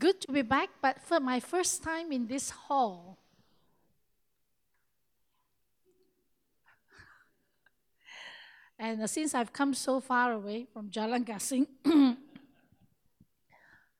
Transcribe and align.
good 0.00 0.20
to 0.22 0.32
be 0.32 0.42
back, 0.42 0.70
but 0.80 1.00
for 1.02 1.20
my 1.20 1.38
first 1.38 1.82
time 1.82 2.10
in 2.10 2.26
this 2.26 2.50
hall. 2.50 3.18
And 8.78 9.02
uh, 9.02 9.06
since 9.06 9.34
I've 9.34 9.52
come 9.52 9.74
so 9.74 10.00
far 10.00 10.32
away 10.32 10.66
from 10.72 10.88
Jalan 10.88 11.26
Gasing, 11.26 11.66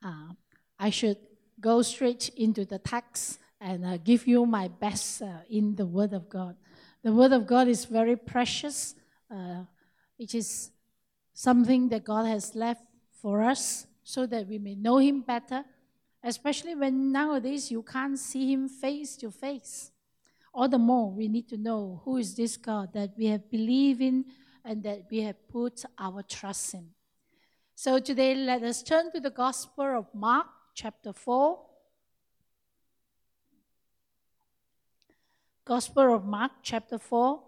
uh, 0.03 0.33
I 0.79 0.89
should 0.89 1.19
go 1.61 1.83
straight 1.83 2.31
into 2.31 2.65
the 2.65 2.79
text 2.79 3.39
and 3.61 3.85
uh, 3.85 3.99
give 3.99 4.27
you 4.27 4.47
my 4.47 4.69
best 4.69 5.21
uh, 5.21 5.41
in 5.51 5.77
the 5.77 5.85
Word 5.85 6.15
of 6.15 6.31
God. 6.31 6.57
The 7.03 7.13
Word 7.13 7.33
of 7.33 7.47
God 7.47 7.69
is 7.69 7.85
very 7.85 8.17
precious. 8.17 8.95
Uh, 9.31 9.65
it 10.19 10.35
is 10.35 10.71
something 11.35 11.91
that 11.91 12.05
God 12.05 12.27
has 12.27 12.55
left 12.55 12.85
for 13.21 13.43
us 13.43 13.87
so 14.03 14.25
that 14.25 14.49
we 14.49 14.59
may 14.59 14.75
know 14.75 14.97
Him 14.97 15.21
better, 15.21 15.63
especially 16.23 16.75
when 16.75 17.13
nowadays 17.13 17.71
you 17.71 17.83
can't 17.83 18.19
see 18.19 18.53
Him 18.53 18.69
face 18.69 19.17
to 19.17 19.31
face. 19.31 19.91
All 20.53 20.69
the 20.69 20.79
more 20.79 21.11
we 21.11 21.29
need 21.29 21.49
to 21.49 21.57
know 21.57 22.03
who 22.05 22.17
is 22.17 22.35
this 22.35 22.57
God 22.57 22.93
that 22.95 23.11
we 23.17 23.27
have 23.27 23.51
believed 23.51 24.01
in 24.01 24.25
and 24.65 24.83
that 24.83 25.07
we 25.11 25.21
have 25.23 25.49
put 25.49 25.85
our 25.99 26.23
trust 26.23 26.75
in. 26.75 26.89
So 27.75 27.99
today, 27.99 28.35
let 28.35 28.63
us 28.63 28.83
turn 28.83 29.11
to 29.13 29.21
the 29.21 29.31
Gospel 29.31 29.99
of 29.99 30.07
Mark, 30.15 30.49
chapter 30.75 31.13
4. 31.13 31.59
Gospel 35.65 36.15
of 36.15 36.25
Mark, 36.25 36.53
chapter 36.63 36.99
4, 36.99 37.41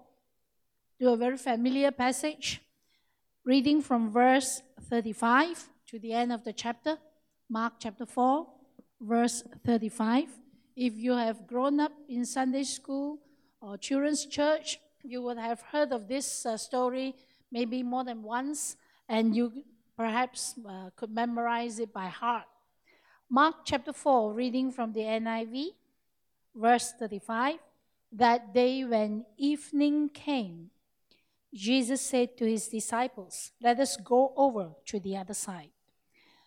to 1.00 1.08
a 1.10 1.16
very 1.16 1.36
familiar 1.36 1.90
passage, 1.90 2.62
reading 3.44 3.82
from 3.82 4.10
verse 4.10 4.62
35 4.88 5.68
to 5.88 5.98
the 5.98 6.12
end 6.12 6.32
of 6.32 6.44
the 6.44 6.52
chapter. 6.52 6.96
Mark 7.50 7.74
chapter 7.78 8.06
4, 8.06 8.46
verse 9.02 9.42
35. 9.66 10.28
If 10.76 10.96
you 10.96 11.12
have 11.12 11.46
grown 11.46 11.80
up 11.80 11.92
in 12.08 12.24
Sunday 12.24 12.62
school 12.62 13.18
or 13.60 13.76
children's 13.76 14.24
church, 14.24 14.78
you 15.02 15.20
would 15.22 15.38
have 15.38 15.60
heard 15.60 15.92
of 15.92 16.08
this 16.08 16.46
uh, 16.46 16.56
story 16.56 17.14
maybe 17.50 17.82
more 17.82 18.04
than 18.04 18.22
once, 18.22 18.76
and 19.08 19.36
you 19.36 19.52
perhaps 19.96 20.54
uh, 20.66 20.90
could 20.96 21.10
memorize 21.10 21.78
it 21.78 21.92
by 21.92 22.06
heart. 22.06 22.46
Mark 23.28 23.56
chapter 23.64 23.92
4, 23.92 24.32
reading 24.32 24.70
from 24.70 24.92
the 24.92 25.00
NIV, 25.00 25.66
verse 26.54 26.92
35. 26.98 27.56
That 28.12 28.54
day 28.54 28.84
when 28.84 29.24
evening 29.36 30.08
came, 30.10 30.70
Jesus 31.52 32.00
said 32.00 32.36
to 32.38 32.46
his 32.46 32.68
disciples, 32.68 33.52
Let 33.60 33.80
us 33.80 33.96
go 33.96 34.32
over 34.36 34.70
to 34.86 35.00
the 35.00 35.16
other 35.16 35.34
side. 35.34 35.70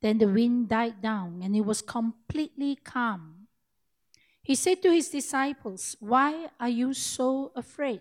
Then 0.00 0.18
the 0.18 0.26
mm. 0.26 0.34
wind 0.34 0.68
died 0.68 1.00
down, 1.02 1.40
and 1.42 1.56
it 1.56 1.64
was 1.64 1.82
completely 1.82 2.76
calm. 2.76 3.48
He 4.42 4.54
said 4.54 4.82
to 4.82 4.90
his 4.90 5.10
disciples, 5.10 5.96
Why 6.00 6.48
are 6.58 6.68
you 6.68 6.94
so 6.94 7.52
afraid? 7.54 8.00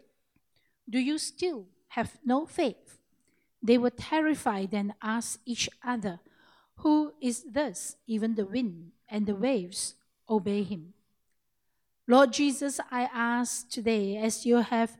Do 0.89 0.99
you 0.99 1.17
still 1.17 1.65
have 1.89 2.17
no 2.23 2.45
faith? 2.45 2.97
They 3.61 3.77
were 3.77 3.89
terrified 3.89 4.73
and 4.73 4.93
asked 5.01 5.39
each 5.45 5.69
other, 5.83 6.19
Who 6.77 7.13
is 7.21 7.43
this? 7.43 7.97
Even 8.05 8.35
the 8.35 8.45
wind 8.45 8.91
and 9.09 9.25
the 9.25 9.35
waves 9.35 9.95
obey 10.29 10.63
him. 10.63 10.93
Lord 12.07 12.31
Jesus, 12.31 12.79
I 12.89 13.09
ask 13.13 13.69
today 13.69 14.15
as 14.15 14.45
you 14.45 14.57
have 14.57 14.95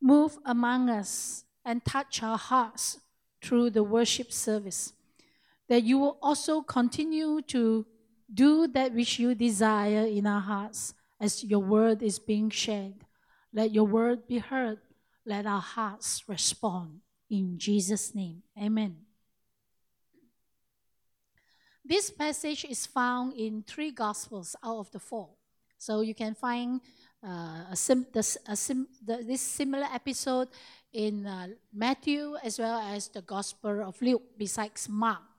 moved 0.00 0.38
among 0.46 0.88
us 0.88 1.44
and 1.64 1.84
touched 1.84 2.22
our 2.22 2.38
hearts 2.38 3.00
through 3.42 3.70
the 3.70 3.84
worship 3.84 4.32
service, 4.32 4.94
that 5.70 5.84
you 5.84 5.98
will 5.98 6.18
also 6.20 6.62
continue 6.62 7.40
to 7.42 7.86
do 8.32 8.66
that 8.66 8.92
which 8.92 9.20
you 9.20 9.36
desire 9.36 10.04
in 10.04 10.26
our 10.26 10.40
hearts 10.40 10.92
as 11.20 11.44
your 11.44 11.60
word 11.60 12.02
is 12.02 12.18
being 12.18 12.50
shared. 12.50 13.06
Let 13.54 13.70
your 13.70 13.86
word 13.86 14.26
be 14.26 14.38
heard. 14.38 14.78
Let 15.24 15.46
our 15.46 15.60
hearts 15.60 16.24
respond. 16.26 17.00
In 17.30 17.56
Jesus' 17.56 18.12
name, 18.16 18.42
amen. 18.60 18.96
This 21.84 22.10
passage 22.10 22.64
is 22.64 22.86
found 22.86 23.34
in 23.34 23.62
three 23.62 23.92
Gospels 23.92 24.56
out 24.64 24.78
of 24.78 24.90
the 24.90 24.98
four. 24.98 25.30
So 25.78 26.00
you 26.00 26.16
can 26.16 26.34
find 26.34 26.80
uh, 27.24 27.70
a 27.70 27.76
sim- 27.76 28.06
the, 28.12 28.26
a 28.48 28.56
sim- 28.56 28.88
the, 29.06 29.22
this 29.22 29.40
similar 29.40 29.86
episode 29.94 30.48
in 30.92 31.26
uh, 31.26 31.48
Matthew 31.72 32.34
as 32.42 32.58
well 32.58 32.80
as 32.80 33.06
the 33.06 33.22
Gospel 33.22 33.86
of 33.86 34.02
Luke, 34.02 34.22
besides 34.36 34.88
Mark. 34.88 35.29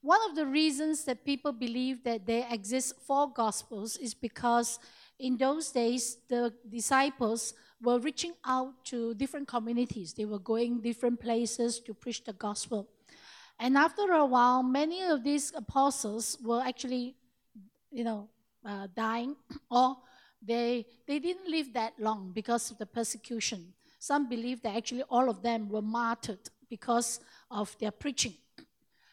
One 0.00 0.20
of 0.28 0.36
the 0.36 0.46
reasons 0.46 1.04
that 1.04 1.24
people 1.24 1.52
believe 1.52 2.04
that 2.04 2.24
there 2.24 2.46
exist 2.50 2.94
four 3.06 3.32
gospels 3.32 3.96
is 3.96 4.14
because 4.14 4.78
in 5.18 5.36
those 5.36 5.70
days 5.70 6.18
the 6.28 6.54
disciples 6.68 7.54
were 7.82 7.98
reaching 7.98 8.34
out 8.44 8.84
to 8.86 9.14
different 9.14 9.48
communities. 9.48 10.14
They 10.14 10.24
were 10.24 10.38
going 10.38 10.80
different 10.80 11.20
places 11.20 11.80
to 11.80 11.94
preach 11.94 12.24
the 12.24 12.32
gospel. 12.32 12.88
And 13.58 13.76
after 13.76 14.12
a 14.12 14.24
while, 14.24 14.62
many 14.62 15.02
of 15.02 15.24
these 15.24 15.52
apostles 15.54 16.38
were 16.44 16.62
actually, 16.62 17.16
you 17.90 18.04
know, 18.04 18.28
uh, 18.64 18.86
dying, 18.94 19.34
or 19.70 19.96
they 20.40 20.86
they 21.06 21.18
didn't 21.18 21.50
live 21.50 21.72
that 21.74 21.94
long 21.98 22.30
because 22.32 22.70
of 22.70 22.78
the 22.78 22.86
persecution. 22.86 23.74
Some 23.98 24.28
believe 24.28 24.62
that 24.62 24.76
actually 24.76 25.02
all 25.10 25.28
of 25.28 25.42
them 25.42 25.68
were 25.68 25.82
martyred 25.82 26.50
because 26.70 27.18
of 27.50 27.76
their 27.80 27.90
preaching. 27.90 28.34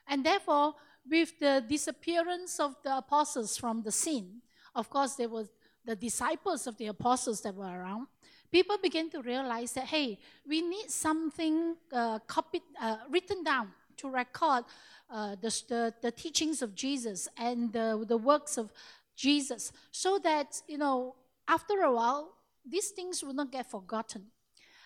And 0.08 0.26
therefore, 0.26 0.76
with 1.10 1.40
the 1.40 1.64
disappearance 1.68 2.60
of 2.60 2.76
the 2.84 2.98
apostles 2.98 3.58
from 3.58 3.84
the 3.84 3.92
scene, 3.92 4.42
of 4.74 4.90
course, 4.90 5.16
there 5.16 5.30
were 5.30 5.46
the 5.86 5.96
disciples 5.96 6.68
of 6.68 6.78
the 6.78 6.88
apostles 6.88 7.42
that 7.42 7.56
were 7.56 7.66
around. 7.66 8.08
People 8.52 8.78
began 8.82 9.10
to 9.12 9.22
realize 9.22 9.74
that, 9.74 9.86
hey, 9.86 10.20
we 10.48 10.62
need 10.62 10.90
something 10.90 11.76
uh, 11.92 12.20
copied, 12.20 12.62
uh, 12.82 12.98
written 13.10 13.44
down 13.44 13.72
to 13.98 14.10
record 14.10 14.66
uh, 15.10 15.36
the, 15.42 15.62
the, 15.70 15.94
the, 16.02 16.12
teachings 16.12 16.62
of 16.62 16.76
Jesus 16.76 17.28
and 17.38 17.72
the, 17.72 18.04
the 18.08 18.18
works 18.18 18.58
of 18.58 18.72
Jesus 19.16 19.72
so 19.92 20.20
that, 20.20 20.62
you 20.68 20.78
know, 20.78 21.16
after 21.48 21.82
a 21.82 21.94
while, 21.94 22.34
these 22.68 22.90
things 22.90 23.24
will 23.24 23.34
not 23.34 23.52
get 23.52 23.70
forgotten. 23.70 24.26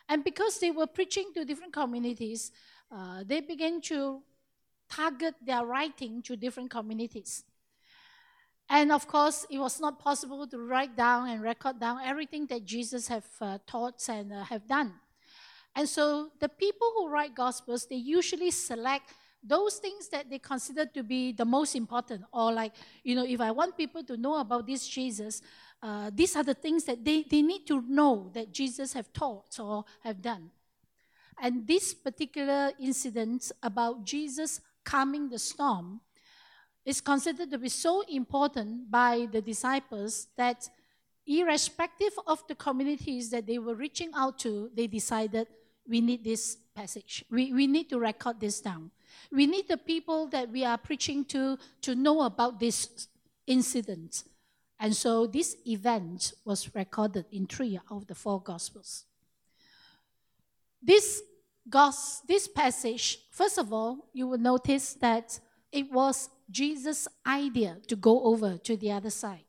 And 0.07 0.23
because 0.23 0.59
they 0.59 0.71
were 0.71 0.87
preaching 0.87 1.31
to 1.35 1.45
different 1.45 1.73
communities, 1.73 2.51
uh, 2.91 3.23
they 3.25 3.41
began 3.41 3.81
to 3.81 4.21
target 4.89 5.35
their 5.41 5.65
writing 5.65 6.21
to 6.23 6.35
different 6.35 6.71
communities. 6.71 7.43
And 8.69 8.91
of 8.91 9.07
course, 9.07 9.47
it 9.49 9.57
was 9.57 9.79
not 9.79 9.99
possible 9.99 10.45
to 10.47 10.59
write 10.59 10.95
down 10.95 11.29
and 11.29 11.41
record 11.41 11.79
down 11.79 11.99
everything 12.05 12.45
that 12.47 12.65
Jesus 12.65 13.07
have 13.07 13.25
uh, 13.41 13.57
taught 13.65 14.07
and 14.09 14.31
uh, 14.31 14.43
have 14.43 14.67
done. 14.67 14.93
And 15.75 15.89
so 15.89 16.29
the 16.39 16.49
people 16.49 16.91
who 16.95 17.09
write 17.09 17.33
gospels, 17.33 17.87
they 17.87 17.95
usually 17.95 18.51
select 18.51 19.11
those 19.43 19.75
things 19.77 20.09
that 20.09 20.29
they 20.29 20.37
consider 20.37 20.85
to 20.85 21.01
be 21.01 21.31
the 21.31 21.45
most 21.45 21.75
important. 21.75 22.25
Or 22.31 22.51
like, 22.51 22.73
you 23.03 23.15
know, 23.15 23.25
if 23.25 23.41
I 23.41 23.51
want 23.51 23.77
people 23.77 24.03
to 24.03 24.17
know 24.17 24.39
about 24.39 24.67
this 24.67 24.87
Jesus, 24.87 25.41
uh, 25.81 26.11
these 26.13 26.35
are 26.35 26.43
the 26.43 26.53
things 26.53 26.83
that 26.83 27.03
they, 27.03 27.23
they 27.23 27.41
need 27.41 27.65
to 27.67 27.81
know 27.87 28.29
that 28.33 28.51
Jesus 28.51 28.93
have 28.93 29.11
taught 29.13 29.59
or 29.59 29.85
have 30.03 30.21
done. 30.21 30.51
And 31.41 31.65
this 31.65 31.93
particular 31.93 32.73
incident 32.79 33.51
about 33.63 34.03
Jesus 34.03 34.59
calming 34.89 35.29
the 35.29 35.37
storm 35.37 36.01
is 36.83 36.99
considered 37.01 37.51
to 37.51 37.59
be 37.59 37.69
so 37.69 38.01
important 38.09 38.89
by 38.89 39.27
the 39.31 39.41
disciples 39.41 40.27
that 40.35 40.67
irrespective 41.27 42.13
of 42.25 42.41
the 42.47 42.55
communities 42.55 43.29
that 43.29 43.45
they 43.45 43.59
were 43.59 43.75
reaching 43.75 44.09
out 44.15 44.39
to, 44.39 44.71
they 44.75 44.87
decided 44.87 45.47
we 45.87 46.01
need 46.01 46.23
this 46.23 46.57
passage. 46.73 47.23
We, 47.29 47.53
we 47.53 47.67
need 47.67 47.89
to 47.89 47.99
record 47.99 48.39
this 48.39 48.61
down. 48.61 48.89
We 49.31 49.45
need 49.45 49.67
the 49.67 49.77
people 49.77 50.27
that 50.27 50.49
we 50.49 50.65
are 50.65 50.77
preaching 50.77 51.25
to 51.25 51.57
to 51.81 51.93
know 51.93 52.21
about 52.21 52.59
this 52.59 53.07
incident. 53.45 54.23
And 54.79 54.95
so 54.95 55.27
this 55.27 55.57
event 55.67 56.33
was 56.45 56.73
recorded 56.73 57.25
in 57.31 57.45
three 57.45 57.79
of 57.91 58.07
the 58.07 58.15
four 58.15 58.41
Gospels. 58.41 59.05
This 60.81 61.21
God's, 61.69 62.21
this 62.27 62.47
passage, 62.47 63.19
first 63.31 63.57
of 63.57 63.71
all, 63.71 64.09
you 64.13 64.27
will 64.27 64.37
notice 64.37 64.93
that 64.95 65.39
it 65.71 65.91
was 65.91 66.29
Jesus' 66.49 67.07
idea 67.25 67.77
to 67.87 67.95
go 67.95 68.23
over 68.23 68.57
to 68.57 68.75
the 68.75 68.91
other 68.91 69.09
side. 69.09 69.45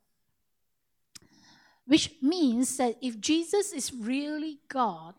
Which 1.86 2.12
means 2.20 2.76
that 2.76 2.96
if 3.00 3.18
Jesus 3.20 3.72
is 3.72 3.92
really 3.92 4.58
God, 4.68 5.14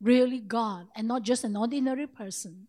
really 0.00 0.40
God, 0.40 0.88
and 0.94 1.08
not 1.08 1.22
just 1.22 1.44
an 1.44 1.56
ordinary 1.56 2.06
person, 2.06 2.68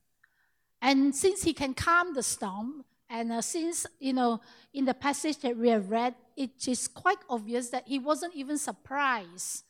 and 0.82 1.16
since 1.16 1.44
he 1.44 1.54
can 1.54 1.74
calm 1.74 2.14
the 2.14 2.24
storm, 2.24 2.86
and 3.10 3.32
uh, 3.32 3.42
since, 3.42 3.86
you 4.00 4.14
know, 4.14 4.42
in 4.74 4.86
the 4.86 4.94
passage 4.94 5.38
that 5.40 5.56
we 5.56 5.70
have 5.70 5.90
read, 5.90 6.16
it 6.36 6.68
is 6.68 6.88
quite 6.88 7.20
obvious 7.30 7.70
that 7.70 7.88
he 7.88 8.00
wasn't 8.00 8.34
even 8.36 8.58
surprised 8.58 9.66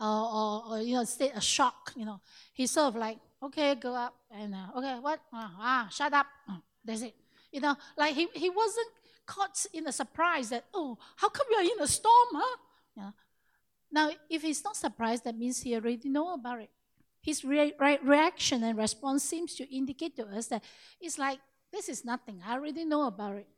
uh, 0.00 0.04
or, 0.04 0.62
or, 0.70 0.80
you 0.80 0.94
know, 0.94 1.04
state 1.04 1.32
a 1.34 1.40
shock, 1.40 1.92
you 1.96 2.04
know. 2.04 2.20
He's 2.52 2.70
sort 2.70 2.88
of 2.88 2.96
like, 2.96 3.18
okay, 3.42 3.74
go 3.74 3.94
up, 3.94 4.14
and 4.30 4.54
uh, 4.54 4.78
okay, 4.78 4.98
what? 5.00 5.20
Uh, 5.32 5.48
ah, 5.58 5.88
shut 5.90 6.12
up. 6.12 6.26
Uh, 6.48 6.58
that's 6.84 7.02
it. 7.02 7.14
You 7.52 7.60
know, 7.60 7.76
like 7.96 8.14
he, 8.14 8.28
he 8.34 8.50
wasn't 8.50 8.88
caught 9.26 9.66
in 9.72 9.86
a 9.86 9.92
surprise 9.92 10.50
that, 10.50 10.64
oh, 10.74 10.98
how 11.16 11.28
come 11.28 11.46
you're 11.50 11.62
in 11.62 11.80
a 11.80 11.86
storm, 11.86 12.28
huh? 12.32 12.56
Know? 12.96 13.12
Now, 13.92 14.10
if 14.28 14.42
he's 14.42 14.62
not 14.64 14.76
surprised, 14.76 15.24
that 15.24 15.36
means 15.36 15.62
he 15.62 15.74
already 15.74 16.08
know 16.08 16.34
about 16.34 16.60
it. 16.60 16.70
His 17.22 17.44
re- 17.44 17.74
re- 17.78 17.98
reaction 18.02 18.62
and 18.62 18.78
response 18.78 19.24
seems 19.24 19.54
to 19.56 19.74
indicate 19.74 20.16
to 20.16 20.26
us 20.26 20.46
that 20.48 20.62
it's 21.00 21.18
like, 21.18 21.38
this 21.72 21.88
is 21.88 22.04
nothing. 22.04 22.40
I 22.46 22.54
already 22.54 22.84
know 22.84 23.06
about 23.06 23.36
it. 23.36 23.48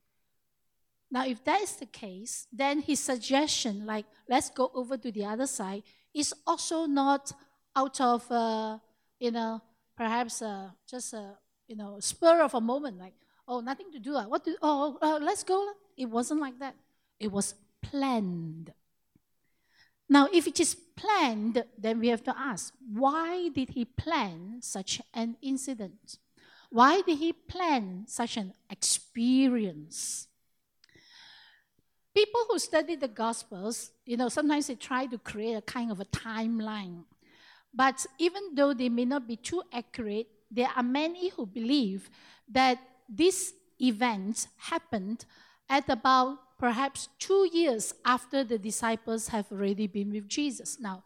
Now, 1.10 1.26
if 1.26 1.42
that 1.44 1.62
is 1.62 1.76
the 1.76 1.86
case, 1.86 2.46
then 2.52 2.80
his 2.80 3.00
suggestion, 3.00 3.86
like, 3.86 4.06
let's 4.28 4.50
go 4.50 4.70
over 4.74 4.96
to 4.96 5.10
the 5.10 5.24
other 5.24 5.46
side, 5.46 5.82
is 6.18 6.34
also 6.46 6.86
not 6.86 7.32
out 7.76 8.00
of, 8.00 8.30
uh, 8.30 8.78
you 9.20 9.30
know, 9.30 9.62
perhaps 9.96 10.42
uh, 10.42 10.70
just 10.88 11.14
a, 11.14 11.38
you 11.68 11.76
know, 11.76 11.98
spur 12.00 12.42
of 12.42 12.54
a 12.54 12.60
moment, 12.60 12.98
like, 12.98 13.14
oh, 13.46 13.60
nothing 13.60 13.90
to 13.92 13.98
do. 13.98 14.16
Uh, 14.16 14.26
what 14.26 14.44
do, 14.44 14.56
oh, 14.62 14.98
uh, 15.00 15.18
let's 15.22 15.44
go. 15.44 15.72
It 15.96 16.06
wasn't 16.06 16.40
like 16.40 16.58
that. 16.58 16.74
It 17.20 17.30
was 17.30 17.54
planned. 17.82 18.72
Now, 20.08 20.28
if 20.32 20.46
it 20.46 20.58
is 20.58 20.74
planned, 20.74 21.64
then 21.76 22.00
we 22.00 22.08
have 22.08 22.24
to 22.24 22.34
ask, 22.36 22.74
why 22.92 23.50
did 23.50 23.70
he 23.70 23.84
plan 23.84 24.60
such 24.62 25.00
an 25.12 25.36
incident? 25.42 26.18
Why 26.70 27.02
did 27.02 27.18
he 27.18 27.32
plan 27.32 28.04
such 28.06 28.36
an 28.36 28.54
experience? 28.70 30.28
People 32.18 32.40
who 32.50 32.58
study 32.58 32.96
the 32.96 33.06
Gospels, 33.06 33.92
you 34.04 34.16
know, 34.16 34.28
sometimes 34.28 34.66
they 34.66 34.74
try 34.74 35.06
to 35.06 35.18
create 35.18 35.54
a 35.54 35.62
kind 35.62 35.92
of 35.92 36.00
a 36.00 36.04
timeline. 36.06 37.04
But 37.72 38.04
even 38.18 38.56
though 38.56 38.74
they 38.74 38.88
may 38.88 39.04
not 39.04 39.28
be 39.28 39.36
too 39.36 39.62
accurate, 39.72 40.26
there 40.50 40.68
are 40.74 40.82
many 40.82 41.28
who 41.28 41.46
believe 41.46 42.10
that 42.50 42.80
this 43.08 43.52
event 43.80 44.48
happened 44.56 45.26
at 45.70 45.88
about 45.88 46.58
perhaps 46.58 47.08
two 47.20 47.48
years 47.52 47.94
after 48.04 48.42
the 48.42 48.58
disciples 48.58 49.28
have 49.28 49.46
already 49.52 49.86
been 49.86 50.10
with 50.10 50.26
Jesus. 50.28 50.80
Now, 50.80 51.04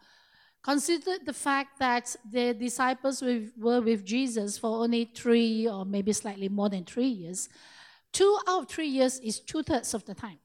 consider 0.63 1.19
the 1.23 1.33
fact 1.33 1.77
that 1.77 2.15
the 2.27 2.55
disciples 2.55 3.21
were 3.21 3.81
with 3.81 4.03
Jesus 4.03 4.57
for 4.57 4.81
only 4.83 5.11
three 5.13 5.67
or 5.67 5.85
maybe 5.85 6.11
slightly 6.11 6.49
more 6.49 6.69
than 6.69 6.85
three 6.85 7.13
years. 7.21 7.49
Two 8.11 8.35
out 8.47 8.63
of 8.63 8.67
three 8.67 8.87
years 8.87 9.19
is 9.19 9.39
two 9.39 9.61
thirds 9.61 9.93
of 9.93 10.05
the 10.05 10.15
time. 10.15 10.39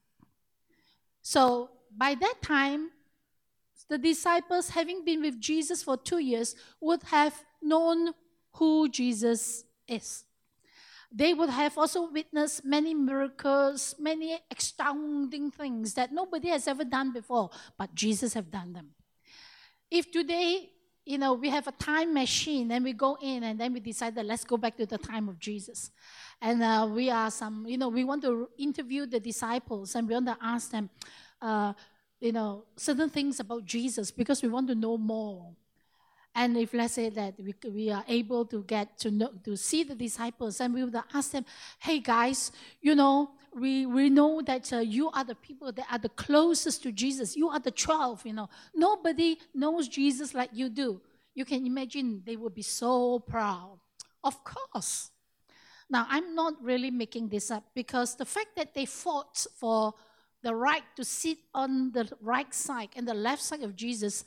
So 1.21 1.69
by 1.95 2.15
that 2.15 2.41
time, 2.41 2.91
the 3.89 3.97
disciples, 3.97 4.69
having 4.69 5.03
been 5.03 5.21
with 5.21 5.39
Jesus 5.39 5.81
for 5.83 5.97
two 5.97 6.19
years, 6.19 6.55
would 6.79 7.03
have 7.03 7.43
known 7.61 8.13
who 8.53 8.87
Jesus 8.87 9.63
is. 9.87 10.25
They 11.11 11.33
would 11.33 11.49
have 11.49 11.75
also 11.75 12.11
witnessed 12.11 12.63
many 12.63 12.93
miracles, 12.93 13.95
many 13.97 14.39
astounding 14.55 15.49
things 15.49 15.95
that 15.95 16.11
nobody 16.13 16.49
has 16.49 16.67
ever 16.67 16.83
done 16.83 17.11
before, 17.11 17.49
but 17.79 17.95
Jesus 17.95 18.35
have 18.35 18.51
done 18.51 18.73
them. 18.73 18.89
If 19.89 20.11
today, 20.11 20.69
you 21.09 21.17
know, 21.17 21.33
we 21.33 21.49
have 21.49 21.67
a 21.67 21.71
time 21.71 22.13
machine 22.13 22.71
and 22.71 22.85
we 22.85 22.93
go 22.93 23.17
in 23.19 23.43
and 23.43 23.59
then 23.59 23.73
we 23.73 23.79
decide 23.79 24.13
that 24.13 24.27
let's 24.27 24.43
go 24.43 24.57
back 24.57 24.77
to 24.77 24.85
the 24.85 24.99
time 24.99 25.27
of 25.27 25.39
Jesus. 25.39 25.89
And 26.39 26.61
uh, 26.61 26.87
we 26.87 27.09
are 27.09 27.31
some, 27.31 27.65
you 27.65 27.79
know, 27.79 27.89
we 27.89 28.03
want 28.03 28.21
to 28.21 28.47
interview 28.59 29.07
the 29.07 29.19
disciples 29.19 29.95
and 29.95 30.07
we 30.07 30.13
want 30.13 30.27
to 30.27 30.37
ask 30.39 30.69
them, 30.69 30.87
uh, 31.41 31.73
you 32.19 32.31
know, 32.31 32.65
certain 32.75 33.09
things 33.09 33.39
about 33.39 33.65
Jesus 33.65 34.11
because 34.11 34.43
we 34.43 34.49
want 34.49 34.67
to 34.67 34.75
know 34.75 34.99
more. 34.99 35.51
And 36.35 36.55
if 36.55 36.75
let's 36.75 36.93
say 36.93 37.09
that 37.09 37.33
we, 37.39 37.55
we 37.67 37.89
are 37.89 38.03
able 38.07 38.45
to 38.45 38.61
get 38.61 38.99
to 38.99 39.09
know 39.09 39.31
to 39.43 39.57
see 39.57 39.83
the 39.83 39.95
disciples, 39.95 40.61
and 40.61 40.75
we 40.75 40.83
would 40.83 40.95
ask 41.11 41.31
them, 41.31 41.43
"Hey 41.79 41.99
guys, 41.99 42.51
you 42.81 42.93
know, 42.93 43.31
we 43.55 43.85
we 43.85 44.09
know 44.09 44.41
that 44.41 44.71
uh, 44.71 44.79
you 44.79 45.09
are 45.11 45.23
the 45.23 45.35
people 45.35 45.71
that 45.71 45.85
are 45.91 45.99
the 45.99 46.09
closest 46.09 46.83
to 46.83 46.91
Jesus. 46.91 47.35
You 47.35 47.49
are 47.49 47.59
the 47.59 47.71
twelve. 47.71 48.25
You 48.25 48.33
know, 48.33 48.49
nobody 48.75 49.37
knows 49.53 49.87
Jesus 49.87 50.33
like 50.33 50.49
you 50.53 50.69
do. 50.69 51.01
You 51.35 51.45
can 51.45 51.65
imagine 51.65 52.23
they 52.25 52.35
would 52.35 52.53
be 52.53 52.61
so 52.61 53.19
proud. 53.19 53.79
Of 54.23 54.43
course. 54.43 55.11
Now 55.89 56.05
I'm 56.09 56.35
not 56.35 56.53
really 56.61 56.91
making 56.91 57.29
this 57.29 57.49
up 57.49 57.63
because 57.73 58.15
the 58.15 58.25
fact 58.25 58.55
that 58.57 58.73
they 58.73 58.85
fought 58.85 59.45
for 59.55 59.93
the 60.41 60.55
right 60.55 60.83
to 60.95 61.03
sit 61.03 61.37
on 61.53 61.91
the 61.91 62.09
right 62.21 62.53
side 62.53 62.89
and 62.95 63.07
the 63.07 63.13
left 63.13 63.41
side 63.41 63.63
of 63.63 63.75
Jesus 63.75 64.23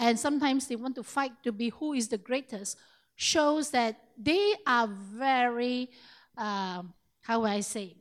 and 0.00 0.18
sometimes 0.18 0.66
they 0.66 0.76
want 0.76 0.94
to 0.96 1.02
fight 1.02 1.32
to 1.44 1.52
be 1.52 1.68
who 1.68 1.92
is 1.92 2.08
the 2.08 2.18
greatest, 2.18 2.78
shows 3.16 3.70
that 3.70 4.00
they 4.16 4.54
are 4.66 4.86
very, 4.88 5.90
uh, 6.38 6.82
how 7.20 7.44
I 7.44 7.60
say, 7.60 7.96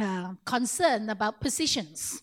uh, 0.00 0.34
concerned 0.44 1.10
about 1.10 1.40
positions. 1.40 2.22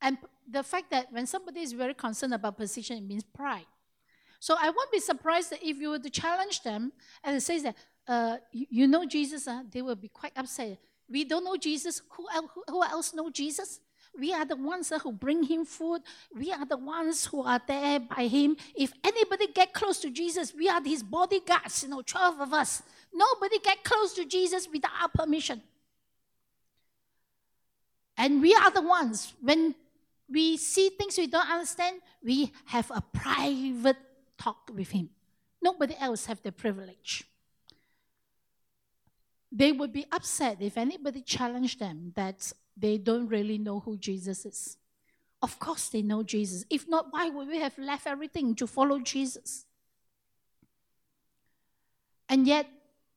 And 0.00 0.18
the 0.48 0.62
fact 0.62 0.90
that 0.90 1.12
when 1.12 1.26
somebody 1.26 1.60
is 1.60 1.72
very 1.72 1.94
concerned 1.94 2.34
about 2.34 2.56
position, 2.56 2.98
it 2.98 3.02
means 3.02 3.24
pride. 3.24 3.66
So 4.40 4.54
I 4.58 4.70
won't 4.70 4.92
be 4.92 5.00
surprised 5.00 5.50
that 5.50 5.62
if 5.62 5.78
you 5.78 5.90
were 5.90 5.98
to 5.98 6.10
challenge 6.10 6.62
them 6.62 6.92
and 7.24 7.42
say 7.42 7.60
that, 7.60 7.76
uh, 8.06 8.36
you, 8.52 8.66
you, 8.70 8.86
know 8.86 9.04
Jesus, 9.04 9.48
uh, 9.48 9.62
they 9.70 9.82
will 9.82 9.96
be 9.96 10.08
quite 10.08 10.32
upset. 10.36 10.78
We 11.10 11.24
don't 11.24 11.44
know 11.44 11.56
Jesus. 11.56 12.02
Who, 12.10 12.26
who, 12.26 12.62
who 12.68 12.84
else 12.84 13.12
know 13.12 13.30
Jesus? 13.30 13.80
We 14.18 14.32
are 14.32 14.44
the 14.44 14.56
ones 14.56 14.92
who 15.02 15.12
bring 15.12 15.42
him 15.44 15.64
food. 15.64 16.02
We 16.34 16.52
are 16.52 16.66
the 16.66 16.76
ones 16.76 17.26
who 17.26 17.42
are 17.42 17.60
there 17.66 18.00
by 18.00 18.26
him. 18.26 18.56
If 18.76 18.92
anybody 19.04 19.48
get 19.52 19.72
close 19.72 19.98
to 20.00 20.10
Jesus, 20.10 20.54
we 20.54 20.68
are 20.68 20.82
his 20.82 21.02
bodyguards, 21.02 21.82
you 21.82 21.90
know, 21.90 22.02
12 22.02 22.40
of 22.40 22.52
us. 22.52 22.82
Nobody 23.12 23.58
get 23.58 23.84
close 23.84 24.14
to 24.14 24.24
Jesus 24.24 24.68
without 24.72 24.92
our 25.00 25.08
permission. 25.08 25.62
And 28.18 28.42
we 28.42 28.52
are 28.54 28.70
the 28.72 28.82
ones, 28.82 29.32
when 29.40 29.76
we 30.28 30.56
see 30.56 30.90
things 30.90 31.16
we 31.16 31.28
don't 31.28 31.48
understand, 31.48 32.00
we 32.22 32.52
have 32.66 32.90
a 32.90 33.00
private 33.00 33.96
talk 34.36 34.70
with 34.74 34.90
him. 34.90 35.10
Nobody 35.62 35.96
else 35.98 36.26
have 36.26 36.42
the 36.42 36.50
privilege. 36.50 37.24
They 39.50 39.72
would 39.72 39.92
be 39.92 40.04
upset 40.10 40.58
if 40.60 40.76
anybody 40.76 41.22
challenged 41.22 41.78
them 41.78 42.12
that 42.16 42.52
they 42.76 42.98
don't 42.98 43.28
really 43.28 43.56
know 43.56 43.80
who 43.80 43.96
Jesus 43.96 44.44
is. 44.44 44.76
Of 45.40 45.58
course, 45.60 45.88
they 45.88 46.02
know 46.02 46.24
Jesus. 46.24 46.64
If 46.68 46.88
not, 46.88 47.06
why 47.10 47.30
would 47.30 47.46
we 47.46 47.60
have 47.60 47.78
left 47.78 48.06
everything 48.06 48.56
to 48.56 48.66
follow 48.66 48.98
Jesus? 48.98 49.64
And 52.28 52.46
yet, 52.46 52.66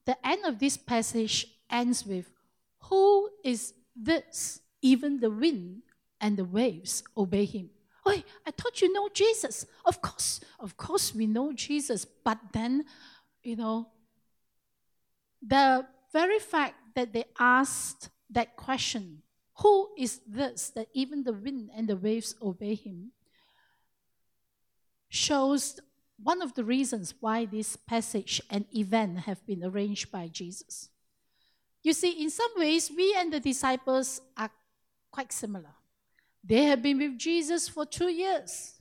the 0.06 0.16
end 0.26 0.46
of 0.46 0.60
this 0.60 0.78
passage 0.78 1.48
ends 1.70 2.06
with 2.06 2.32
Who 2.86 3.30
is 3.44 3.74
this? 3.96 4.62
Even 4.82 5.20
the 5.20 5.30
wind 5.30 5.84
and 6.20 6.38
the 6.38 6.46
waves 6.46 7.04
obey 7.16 7.46
him. 7.46 7.70
Oh, 8.06 8.22
I 8.46 8.52
thought 8.52 8.82
you 8.82 8.92
know 8.92 9.10
Jesus. 9.14 9.66
Of 9.86 10.02
course, 10.02 10.42
of 10.60 10.76
course, 10.76 11.14
we 11.14 11.28
know 11.28 11.54
Jesus. 11.54 12.06
But 12.06 12.40
then, 12.52 12.86
you 13.44 13.56
know, 13.56 13.90
the 15.42 15.86
very 16.12 16.40
fact 16.40 16.76
that 16.96 17.14
they 17.14 17.26
asked 17.40 18.10
that 18.32 18.56
question 18.56 19.22
who 19.62 19.90
is 19.98 20.22
this 20.28 20.70
that 20.76 20.88
even 20.94 21.24
the 21.24 21.34
wind 21.34 21.70
and 21.76 21.88
the 21.88 21.96
waves 21.96 22.36
obey 22.42 22.76
him? 22.76 23.12
Shows 25.10 25.80
one 26.22 26.42
of 26.42 26.56
the 26.56 26.64
reasons 26.64 27.14
why 27.20 27.46
this 27.46 27.76
passage 27.76 28.42
and 28.50 28.66
event 28.76 29.20
have 29.20 29.46
been 29.46 29.64
arranged 29.64 30.12
by 30.12 30.28
Jesus. 30.28 30.90
You 31.84 31.94
see, 31.94 32.12
in 32.12 32.30
some 32.30 32.52
ways, 32.56 32.92
we 32.96 33.16
and 33.18 33.34
the 33.34 33.40
disciples 33.40 34.22
are 34.38 34.52
quite 35.12 35.32
similar. 35.32 35.74
They 36.44 36.64
have 36.66 36.82
been 36.82 36.98
with 36.98 37.18
Jesus 37.18 37.68
for 37.68 37.86
two 37.86 38.10
years. 38.10 38.74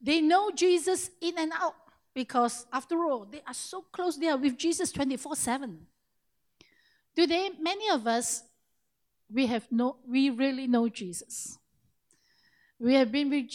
They 0.00 0.20
know 0.20 0.50
Jesus 0.50 1.10
in 1.20 1.38
and 1.38 1.52
out 1.54 1.74
because, 2.14 2.66
after 2.72 3.04
all, 3.04 3.24
they 3.24 3.42
are 3.46 3.54
so 3.54 3.82
close. 3.92 4.16
They 4.16 4.28
are 4.28 4.36
with 4.36 4.56
Jesus 4.58 4.92
24 4.92 5.36
7. 5.36 5.86
Today, 7.16 7.50
many 7.60 7.88
of 7.90 8.06
us 8.06 8.42
we 9.32 9.46
have 9.46 9.66
no, 9.70 9.96
we 10.06 10.30
really 10.30 10.66
know 10.66 10.88
Jesus. 10.88 11.58
We 12.78 12.94
have 12.94 13.12
been 13.12 13.30
with, 13.30 13.50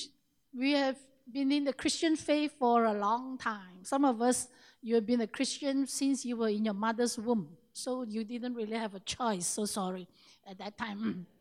we 0.55 0.73
have 0.73 0.97
been 1.31 1.51
in 1.51 1.63
the 1.63 1.73
Christian 1.73 2.15
faith 2.15 2.53
for 2.59 2.85
a 2.85 2.93
long 2.93 3.37
time. 3.37 3.83
Some 3.83 4.05
of 4.05 4.21
us, 4.21 4.47
you 4.81 4.95
have 4.95 5.05
been 5.05 5.21
a 5.21 5.27
Christian 5.27 5.87
since 5.87 6.25
you 6.25 6.37
were 6.37 6.49
in 6.49 6.65
your 6.65 6.73
mother's 6.73 7.17
womb, 7.17 7.49
so 7.71 8.03
you 8.03 8.23
didn't 8.23 8.53
really 8.53 8.77
have 8.77 8.93
a 8.93 8.99
choice. 8.99 9.47
So 9.47 9.65
sorry, 9.65 10.07
at 10.47 10.57
that 10.59 10.77
time. 10.77 11.25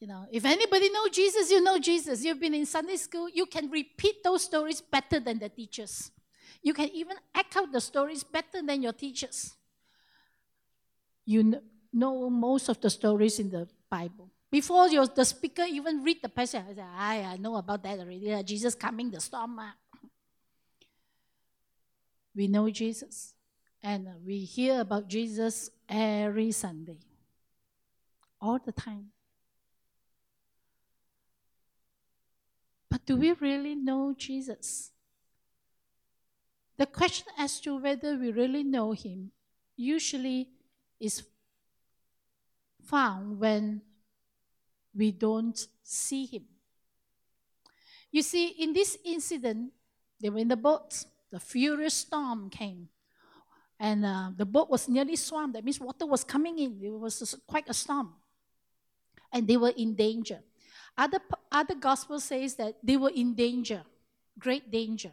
You 0.00 0.08
know, 0.08 0.26
if 0.30 0.44
anybody 0.44 0.90
know 0.90 1.08
Jesus, 1.08 1.50
you 1.50 1.62
know 1.62 1.78
Jesus. 1.78 2.24
You've 2.24 2.40
been 2.40 2.54
in 2.54 2.66
Sunday 2.66 2.96
school, 2.96 3.28
you 3.32 3.46
can 3.46 3.70
repeat 3.70 4.22
those 4.22 4.44
stories 4.44 4.80
better 4.80 5.18
than 5.18 5.38
the 5.38 5.48
teachers. 5.48 6.10
You 6.62 6.74
can 6.74 6.90
even 6.90 7.16
act 7.34 7.56
out 7.56 7.72
the 7.72 7.80
stories 7.80 8.22
better 8.22 8.60
than 8.62 8.82
your 8.82 8.92
teachers. 8.92 9.54
You 11.24 11.60
know 11.92 12.28
most 12.28 12.68
of 12.68 12.80
the 12.80 12.90
stories 12.90 13.38
in 13.38 13.50
the 13.50 13.68
Bible. 13.88 14.30
Before 14.50 14.88
your, 14.88 15.06
the 15.06 15.24
speaker 15.24 15.64
even 15.68 16.02
read 16.04 16.18
the 16.22 16.28
passage, 16.28 16.62
I 16.70 16.74
say, 16.74 16.82
I, 16.82 17.20
I 17.22 17.36
know 17.38 17.56
about 17.56 17.82
that 17.82 17.98
already. 17.98 18.42
Jesus 18.44 18.74
coming, 18.74 19.10
the 19.10 19.20
storm. 19.20 19.58
We 22.34 22.46
know 22.48 22.68
Jesus. 22.70 23.34
And 23.82 24.08
we 24.24 24.38
hear 24.40 24.80
about 24.80 25.08
Jesus 25.08 25.70
every 25.88 26.52
Sunday. 26.52 26.98
All 28.44 28.58
the 28.58 28.72
time. 28.72 29.06
But 32.90 33.06
do 33.06 33.16
we 33.16 33.32
really 33.32 33.74
know 33.74 34.14
Jesus? 34.14 34.90
The 36.76 36.84
question 36.84 37.28
as 37.38 37.58
to 37.60 37.78
whether 37.78 38.18
we 38.18 38.32
really 38.32 38.62
know 38.62 38.92
him 38.92 39.30
usually 39.76 40.50
is 41.00 41.22
found 42.84 43.40
when 43.40 43.80
we 44.94 45.10
don't 45.10 45.66
see 45.82 46.26
him. 46.26 46.44
You 48.12 48.20
see, 48.20 48.48
in 48.48 48.74
this 48.74 48.98
incident, 49.06 49.72
they 50.20 50.28
were 50.28 50.40
in 50.40 50.48
the 50.48 50.56
boat, 50.56 51.02
the 51.30 51.40
furious 51.40 51.94
storm 51.94 52.50
came, 52.50 52.90
and 53.80 54.04
uh, 54.04 54.32
the 54.36 54.44
boat 54.44 54.68
was 54.68 54.86
nearly 54.86 55.16
swamped. 55.16 55.54
That 55.54 55.64
means 55.64 55.80
water 55.80 56.04
was 56.04 56.24
coming 56.24 56.58
in, 56.58 56.78
it 56.82 56.90
was 56.90 57.34
quite 57.46 57.70
a 57.70 57.74
storm, 57.74 58.12
and 59.34 59.48
they 59.48 59.56
were 59.56 59.72
in 59.76 59.94
danger. 59.94 60.38
Other, 60.96 61.18
other 61.50 61.74
gospel 61.74 62.20
says 62.20 62.54
that 62.54 62.76
they 62.82 62.96
were 62.96 63.10
in 63.14 63.34
danger, 63.34 63.82
great 64.38 64.70
danger. 64.70 65.10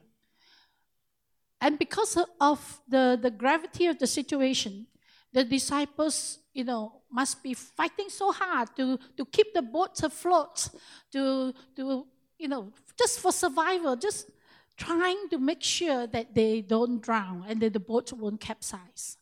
And 1.60 1.78
because 1.78 2.18
of 2.40 2.82
the, 2.88 3.20
the 3.20 3.32
gravity 3.32 3.88
of 3.88 3.98
the 3.98 4.08
situation, 4.08 4.86
the 5.34 5.44
disciples, 5.44 6.40
you 6.54 6.64
know, 6.64 7.02
must 7.12 7.42
be 7.42 7.54
fighting 7.54 8.10
so 8.10 8.32
hard 8.32 8.70
to, 8.76 9.00
to 9.18 9.26
keep 9.26 9.54
the 9.54 9.62
boat 9.62 10.02
afloat, 10.04 10.70
to, 11.12 11.54
to, 11.76 12.06
you 12.38 12.48
know, 12.48 12.72
just 12.98 13.20
for 13.20 13.32
survival, 13.32 13.96
just 13.96 14.30
trying 14.78 15.30
to 15.30 15.38
make 15.38 15.64
sure 15.64 16.08
that 16.08 16.34
they 16.34 16.62
don't 16.62 17.02
drown 17.02 17.46
and 17.48 17.60
that 17.62 17.74
the 17.74 17.80
boat 17.80 18.14
won't 18.14 18.40
capsize. 18.40 19.18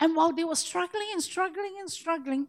And 0.00 0.14
while 0.14 0.32
they 0.32 0.44
were 0.44 0.56
struggling 0.56 1.08
and 1.12 1.22
struggling 1.22 1.76
and 1.80 1.90
struggling, 1.90 2.48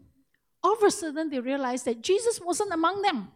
all 0.65 0.73
of 0.73 0.81
a 0.81 0.89
sudden 0.89 1.29
they 1.29 1.39
realized 1.39 1.85
that 1.85 2.01
Jesus 2.01 2.41
wasn't 2.41 2.73
among 2.73 3.03
them. 3.03 3.31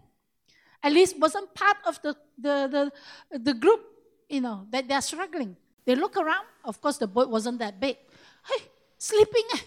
At 0.82 0.92
least 0.94 1.20
wasn't 1.20 1.54
part 1.54 1.78
of 1.86 2.02
the, 2.02 2.16
the, 2.40 2.92
the, 3.32 3.38
the 3.38 3.54
group, 3.54 3.82
you 4.28 4.42
know, 4.42 4.66
that 4.72 4.88
they're 4.88 5.02
struggling. 5.02 5.56
They 5.86 5.94
look 5.94 6.18
around, 6.18 6.46
of 6.66 6.82
course 6.82 6.98
the 6.98 7.06
boat 7.06 7.30
wasn't 7.30 7.60
that 7.60 7.80
big. 7.80 7.98
Hey, 8.50 8.64
sleeping. 8.98 9.44
Eh? 9.54 9.58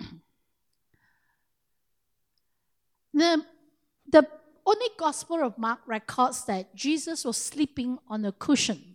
The, 3.14 3.42
the 4.06 4.28
only 4.64 4.86
Gospel 4.96 5.42
of 5.42 5.58
Mark 5.58 5.80
records 5.86 6.44
that 6.44 6.72
Jesus 6.72 7.24
was 7.24 7.36
sleeping 7.36 7.98
on 8.06 8.24
a 8.26 8.30
cushion. 8.30 8.94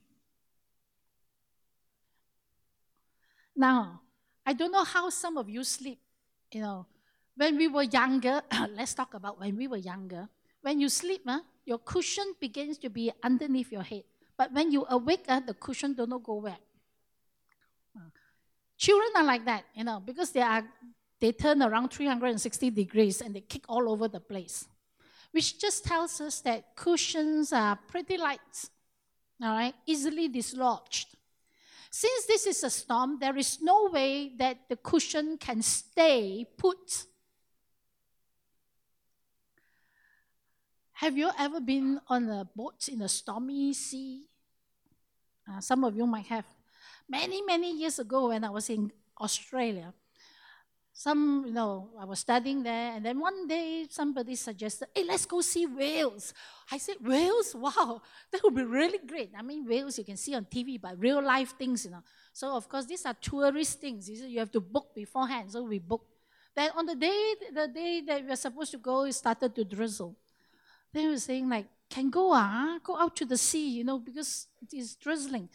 Now, 3.54 4.02
I 4.46 4.54
don't 4.54 4.72
know 4.72 4.86
how 4.86 5.10
some 5.10 5.36
of 5.36 5.50
you 5.50 5.66
sleep 5.66 6.00
you 6.54 6.62
know, 6.62 6.86
when 7.36 7.58
we 7.58 7.68
were 7.68 7.84
younger, 7.84 8.42
let's 8.76 8.94
talk 8.94 9.14
about 9.14 9.40
when 9.40 9.56
we 9.56 9.68
were 9.68 9.78
younger. 9.78 10.30
When 10.62 10.80
you 10.80 10.90
sleep, 10.90 11.22
uh, 11.28 11.40
your 11.66 11.80
cushion 11.80 12.36
begins 12.40 12.78
to 12.80 12.90
be 12.90 13.12
underneath 13.24 13.72
your 13.72 13.84
head. 13.84 14.04
But 14.38 14.54
when 14.54 14.72
you 14.72 14.86
awake, 14.90 15.26
uh, 15.28 15.42
the 15.42 15.54
cushion 15.54 15.94
do 15.94 16.06
not 16.06 16.24
go 16.24 16.36
where. 16.36 16.58
Children 18.78 19.10
are 19.16 19.24
like 19.24 19.46
that, 19.46 19.64
you 19.76 19.84
know, 19.84 20.02
because 20.04 20.32
they 20.32 20.42
are 20.42 20.64
they 21.20 21.32
turn 21.32 21.62
around 21.62 21.90
360 21.90 22.70
degrees 22.72 23.22
and 23.22 23.34
they 23.34 23.40
kick 23.40 23.64
all 23.70 23.90
over 23.90 24.10
the 24.10 24.20
place. 24.20 24.68
Which 25.32 25.58
just 25.58 25.86
tells 25.86 26.20
us 26.20 26.42
that 26.42 26.76
cushions 26.76 27.54
are 27.54 27.80
pretty 27.88 28.18
light, 28.18 28.70
all 29.42 29.52
right, 29.52 29.74
easily 29.86 30.28
dislodged. 30.28 31.16
Since 31.94 32.26
this 32.26 32.48
is 32.48 32.64
a 32.64 32.72
storm, 32.72 33.20
there 33.20 33.38
is 33.38 33.62
no 33.62 33.88
way 33.94 34.32
that 34.40 34.68
the 34.68 34.76
cushion 34.78 35.38
can 35.38 35.62
stay 35.62 36.44
put. 36.58 37.06
Have 40.94 41.16
you 41.16 41.30
ever 41.38 41.62
been 41.62 42.02
on 42.08 42.30
a 42.30 42.50
boat 42.56 42.88
in 42.88 43.00
a 43.04 43.08
stormy 43.08 43.74
sea? 43.74 44.24
Uh, 45.48 45.62
some 45.62 45.84
of 45.84 45.96
you 45.96 46.08
might 46.08 46.26
have. 46.26 46.46
Many, 47.08 47.44
many 47.44 47.78
years 47.78 48.00
ago, 48.00 48.30
when 48.30 48.44
I 48.44 48.50
was 48.50 48.72
in 48.72 48.92
Australia, 49.22 49.94
some, 50.96 51.44
you 51.48 51.54
know, 51.54 51.90
I 52.00 52.06
was 52.06 52.20
studying 52.20 52.62
there, 52.62 52.94
and 52.96 53.04
then 53.04 53.20
one 53.20 53.48
day 53.48 53.88
somebody 53.90 54.36
suggested, 54.36 54.90
hey, 54.94 55.04
let's 55.04 55.26
go 55.26 55.42
see 55.42 55.66
whales. 55.66 56.34
I 56.72 56.78
said, 56.78 56.98
whales? 57.02 57.56
Wow, 57.56 58.02
that 58.32 58.44
would 58.44 58.54
be 58.54 58.64
really 58.64 59.00
great. 59.00 59.32
I 59.36 59.42
mean, 59.42 59.66
whales 59.66 59.98
you 59.98 60.04
can 60.04 60.18
see 60.18 60.36
on 60.36 60.46
TV, 60.46 60.80
but 60.80 61.00
real 61.00 61.22
life 61.22 61.56
things, 61.58 61.86
you 61.86 61.92
know. 61.92 62.04
So, 62.32 62.56
of 62.56 62.70
course, 62.70 62.86
these 62.86 63.06
are 63.08 63.16
tourist 63.20 63.82
things. 63.82 64.08
You 64.08 64.38
have 64.38 64.52
to 64.52 64.62
book 64.62 64.94
beforehand, 64.94 65.52
so 65.52 65.64
we 65.64 65.80
booked. 65.80 66.14
Then 66.56 66.70
on 66.76 66.86
the 66.86 66.96
day, 66.96 67.34
the 67.52 67.68
day 67.68 68.02
that 68.06 68.22
we 68.22 68.30
were 68.30 68.36
supposed 68.36 68.72
to 68.72 68.78
go, 68.78 69.06
it 69.06 69.14
started 69.14 69.56
to 69.56 69.66
drizzle. 69.66 70.16
They 70.94 71.08
were 71.08 71.18
saying 71.18 71.50
like, 71.50 71.66
can 71.90 72.12
go, 72.12 72.34
ah, 72.34 72.78
go 72.84 72.98
out 72.98 73.16
to 73.16 73.26
the 73.26 73.38
sea, 73.38 73.70
you 73.70 73.84
know, 73.84 73.98
because 73.98 74.48
it 74.62 74.78
is 74.78 74.96
drizzling. 74.96 75.50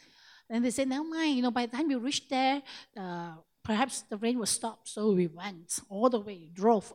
And 0.51 0.65
they 0.65 0.71
said, 0.71 0.89
never 0.89 1.05
mind, 1.05 1.37
you 1.37 1.43
know, 1.43 1.51
by 1.51 1.67
the 1.67 1.77
time 1.77 1.91
you 1.91 2.01
reach 2.01 2.29
there, 2.29 2.63
uh, 2.97 3.35
perhaps 3.69 4.01
the 4.09 4.17
rain 4.17 4.39
will 4.39 4.47
stop. 4.47 4.89
So 4.89 5.13
we 5.13 5.27
went 5.27 5.79
all 5.91 6.09
the 6.09 6.21
way, 6.21 6.49
drove. 6.55 6.91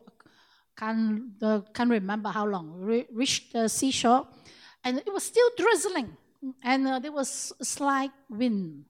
Can't, 0.76 1.38
the, 1.38 1.64
can't 1.72 1.88
remember 1.88 2.30
how 2.30 2.46
long. 2.46 2.84
We 2.84 3.06
reached 3.12 3.52
the 3.52 3.68
seashore, 3.68 4.26
and 4.82 4.98
it 4.98 5.12
was 5.12 5.22
still 5.22 5.48
drizzling, 5.56 6.16
and 6.64 6.88
uh, 6.88 6.98
there 6.98 7.12
was 7.12 7.52
a 7.60 7.64
slight 7.64 8.10
wind. 8.28 8.86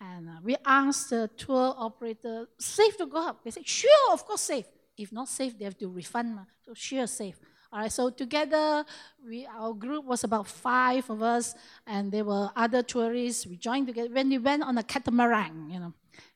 And 0.00 0.30
uh, 0.30 0.32
we 0.42 0.56
asked 0.64 1.10
the 1.10 1.28
tour 1.36 1.74
operator, 1.76 2.46
safe 2.58 2.96
to 2.96 3.06
go 3.06 3.28
up? 3.28 3.44
They 3.44 3.50
said, 3.50 3.68
sure, 3.68 4.12
of 4.12 4.24
course, 4.24 4.40
safe. 4.40 4.64
If 4.96 5.12
not 5.12 5.28
safe, 5.28 5.56
they 5.56 5.66
have 5.66 5.78
to 5.78 5.88
refund. 5.88 6.38
So 6.64 6.72
sure, 6.72 7.06
safe. 7.06 7.38
All 7.70 7.80
right, 7.80 7.92
so 7.92 8.08
together, 8.08 8.84
we, 9.22 9.46
our 9.46 9.74
group 9.74 10.06
was 10.06 10.24
about 10.24 10.46
five 10.46 11.08
of 11.10 11.22
us, 11.22 11.54
and 11.86 12.10
there 12.10 12.24
were 12.24 12.50
other 12.56 12.82
tourists. 12.82 13.46
We 13.46 13.56
joined 13.58 13.86
together. 13.86 14.08
When 14.10 14.30
we 14.30 14.38
went 14.38 14.62
on 14.62 14.78
a 14.78 14.82
catamaran, 14.82 15.70
you 15.70 15.78
know, 15.78 15.92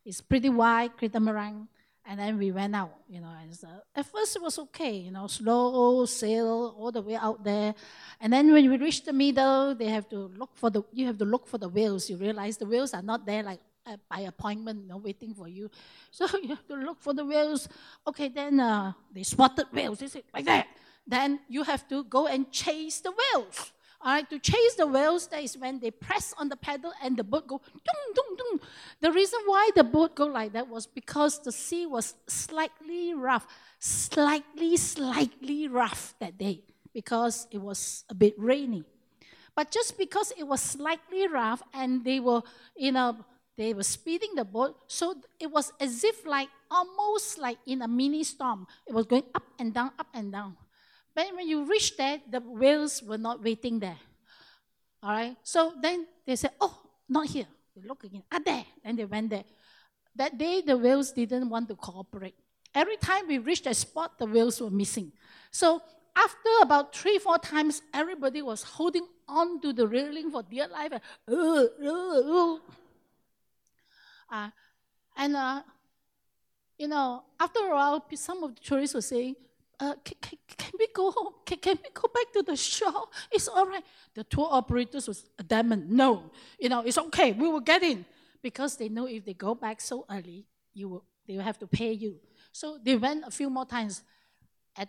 it's 0.06 0.20
pretty 0.20 0.48
wide, 0.48 0.96
catamaran. 0.96 1.66
And 2.08 2.20
then 2.20 2.38
we 2.38 2.52
went 2.52 2.76
out, 2.76 2.94
you 3.08 3.20
know. 3.20 3.34
And 3.42 3.52
so 3.52 3.66
at 3.94 4.06
first 4.06 4.36
it 4.36 4.42
was 4.42 4.56
okay, 4.60 4.94
you 4.94 5.10
know, 5.10 5.26
slow 5.26 6.06
sail 6.06 6.72
all 6.78 6.92
the 6.92 7.02
way 7.02 7.16
out 7.16 7.42
there. 7.42 7.75
And 8.20 8.32
then 8.32 8.52
when 8.52 8.70
we 8.70 8.78
reach 8.78 9.04
the 9.04 9.12
middle, 9.12 9.75
they 9.75 9.86
have 9.86 10.08
to 10.10 10.30
look 10.38 10.50
for 10.54 10.70
the 10.70 10.84
you 10.92 11.06
have 11.06 11.18
to 11.18 11.25
look 11.25 11.48
for 11.48 11.58
the 11.58 11.68
whales. 11.68 12.08
You 12.08 12.16
realize 12.16 12.56
the 12.58 12.66
whales 12.66 12.94
are 12.94 13.02
not 13.02 13.26
there 13.26 13.42
like 13.42 13.58
uh, 13.84 13.96
by 14.08 14.20
appointment, 14.20 14.82
you 14.82 14.88
know, 14.88 14.98
waiting 14.98 15.34
for 15.34 15.48
you. 15.48 15.68
So 16.12 16.26
you 16.38 16.48
have 16.50 16.66
to 16.68 16.76
look 16.76 17.02
for 17.02 17.12
the 17.12 17.25
whales. 17.26 17.68
Okay, 18.06 18.28
then 18.28 18.60
uh, 18.60 18.92
they 19.12 19.25
spotted 19.25 19.66
whales. 19.72 19.98
They 19.98 20.06
said 20.06 20.22
like 20.32 20.44
that. 20.46 20.68
Then 21.06 21.40
you 21.48 21.64
have 21.64 21.86
to 21.88 22.04
go 22.04 22.26
and 22.26 22.50
chase 22.50 23.00
the 23.00 23.10
whales. 23.10 23.72
All 24.06 24.12
right, 24.12 24.30
to 24.30 24.38
chase 24.38 24.76
the 24.76 24.86
whales, 24.86 25.26
that 25.34 25.42
is 25.42 25.58
when 25.58 25.80
they 25.80 25.90
press 25.90 26.32
on 26.38 26.48
the 26.48 26.54
pedal 26.54 26.92
and 27.02 27.16
the 27.16 27.25
boat 27.25 27.48
go 27.48 27.58
dum 27.58 28.02
dum 28.14 28.36
dum. 28.36 28.60
The 29.00 29.10
reason 29.10 29.40
why 29.46 29.70
the 29.75 29.82
boat 29.82 30.14
go 30.14 30.26
like 30.26 30.52
that 30.52 30.68
was 30.68 30.86
because 30.86 31.42
the 31.42 31.50
sea 31.50 31.86
was 31.86 32.14
slightly 32.28 33.14
rough, 33.14 33.48
slightly, 33.80 34.76
slightly 34.76 35.66
rough 35.66 36.14
that 36.20 36.38
day 36.38 36.62
because 36.94 37.48
it 37.50 37.58
was 37.58 38.04
a 38.08 38.14
bit 38.14 38.34
rainy. 38.38 38.84
But 39.56 39.72
just 39.72 39.98
because 39.98 40.32
it 40.38 40.46
was 40.46 40.60
slightly 40.60 41.26
rough 41.26 41.64
and 41.75 42.04
they 42.04 42.20
were, 42.20 42.42
you 42.76 42.92
know, 42.92 43.16
they 43.58 43.75
were 43.75 43.82
speeding 43.82 44.36
the 44.36 44.44
boat, 44.44 44.76
so 44.86 45.16
it 45.40 45.50
was 45.50 45.72
as 45.80 46.04
if 46.04 46.25
like 46.25 46.48
almost 46.70 47.38
like 47.38 47.58
in 47.66 47.82
a 47.82 47.88
mini 47.88 48.22
storm. 48.22 48.68
It 48.86 48.94
was 48.94 49.06
going 49.06 49.25
up 49.34 49.42
and 49.58 49.75
down, 49.75 49.90
up 49.98 50.06
and 50.14 50.30
down. 50.30 50.56
But 51.16 51.35
when 51.35 51.49
you 51.49 51.64
reach 51.64 51.96
there, 51.96 52.20
the 52.28 52.40
whales 52.40 53.02
were 53.02 53.16
not 53.16 53.42
waiting 53.42 53.80
there. 53.80 53.96
All 55.02 55.12
right. 55.12 55.35
So 55.42 55.73
then 55.80 56.06
they 56.26 56.37
said, 56.37 56.52
"Oh, 56.61 56.76
not 57.08 57.26
here." 57.28 57.49
They 57.75 57.88
look 57.88 58.04
again. 58.04 58.23
Ah, 58.30 58.38
there. 58.44 58.66
And 58.85 58.99
they 58.99 59.06
went 59.06 59.30
there. 59.30 59.44
That 60.14 60.37
day, 60.37 60.61
the 60.61 60.76
whales 60.76 61.12
didn't 61.12 61.49
want 61.49 61.68
to 61.68 61.75
cooperate. 61.75 62.35
Every 62.75 62.99
time 62.99 63.28
we 63.28 63.38
reached 63.38 63.66
a 63.66 63.73
spot, 63.73 64.18
the 64.18 64.26
whales 64.26 64.61
were 64.61 64.68
missing. 64.68 65.12
So 65.50 65.80
after 66.14 66.52
about 66.61 66.94
three, 66.94 67.16
four 67.18 67.38
times, 67.38 67.80
everybody 67.94 68.42
was 68.42 68.62
holding 68.62 69.08
on 69.26 69.61
to 69.62 69.73
the 69.73 69.88
railing 69.88 70.30
for 70.30 70.42
dear 70.42 70.68
life. 70.68 70.92
Uh, 71.26 71.32
uh, 71.32 71.88
uh. 71.88 72.58
Uh, 74.28 74.50
and 75.16 75.37
uh, 75.37 75.62
you 76.78 76.88
know, 76.88 77.25
after 77.40 77.61
a 77.61 77.75
while, 77.75 78.04
some 78.14 78.44
of 78.44 78.54
the 78.54 78.61
tourists 78.61 78.94
were 78.94 79.00
saying, 79.00 79.37
uh, 79.78 79.95
can, 80.04 80.16
can, 80.21 80.38
can, 80.56 80.71
we 80.78 80.88
go 80.95 81.11
home? 81.11 81.35
Can, 81.45 81.59
can 81.59 81.78
we 81.83 81.90
go 81.92 82.09
back 82.12 82.33
to 82.33 82.42
the 82.42 82.56
show? 82.56 83.09
It's 83.30 83.49
all 83.49 83.66
right. 83.66 83.85
The 84.14 84.25
tour 84.25 84.49
operators 84.50 85.06
was 85.06 85.28
adamant, 85.38 85.90
no, 85.90 86.30
you 86.59 86.68
know, 86.68 86.80
it's 86.80 86.99
okay, 86.99 87.33
we 87.33 87.49
will 87.49 87.61
get 87.61 87.83
in. 87.83 88.04
Because 88.42 88.76
they 88.76 88.88
know 88.88 89.06
if 89.06 89.25
they 89.25 89.35
go 89.35 89.54
back 89.54 89.80
so 89.80 90.06
early, 90.11 90.47
you 90.73 90.88
will, 90.88 91.04
they 91.26 91.37
will 91.37 91.42
have 91.42 91.59
to 91.59 91.66
pay 91.66 91.92
you. 91.92 92.16
So 92.52 92.78
they 92.83 92.97
went 92.97 93.25
a 93.26 93.30
few 93.30 93.50
more 93.50 93.66
times. 93.66 94.02
At, 94.76 94.88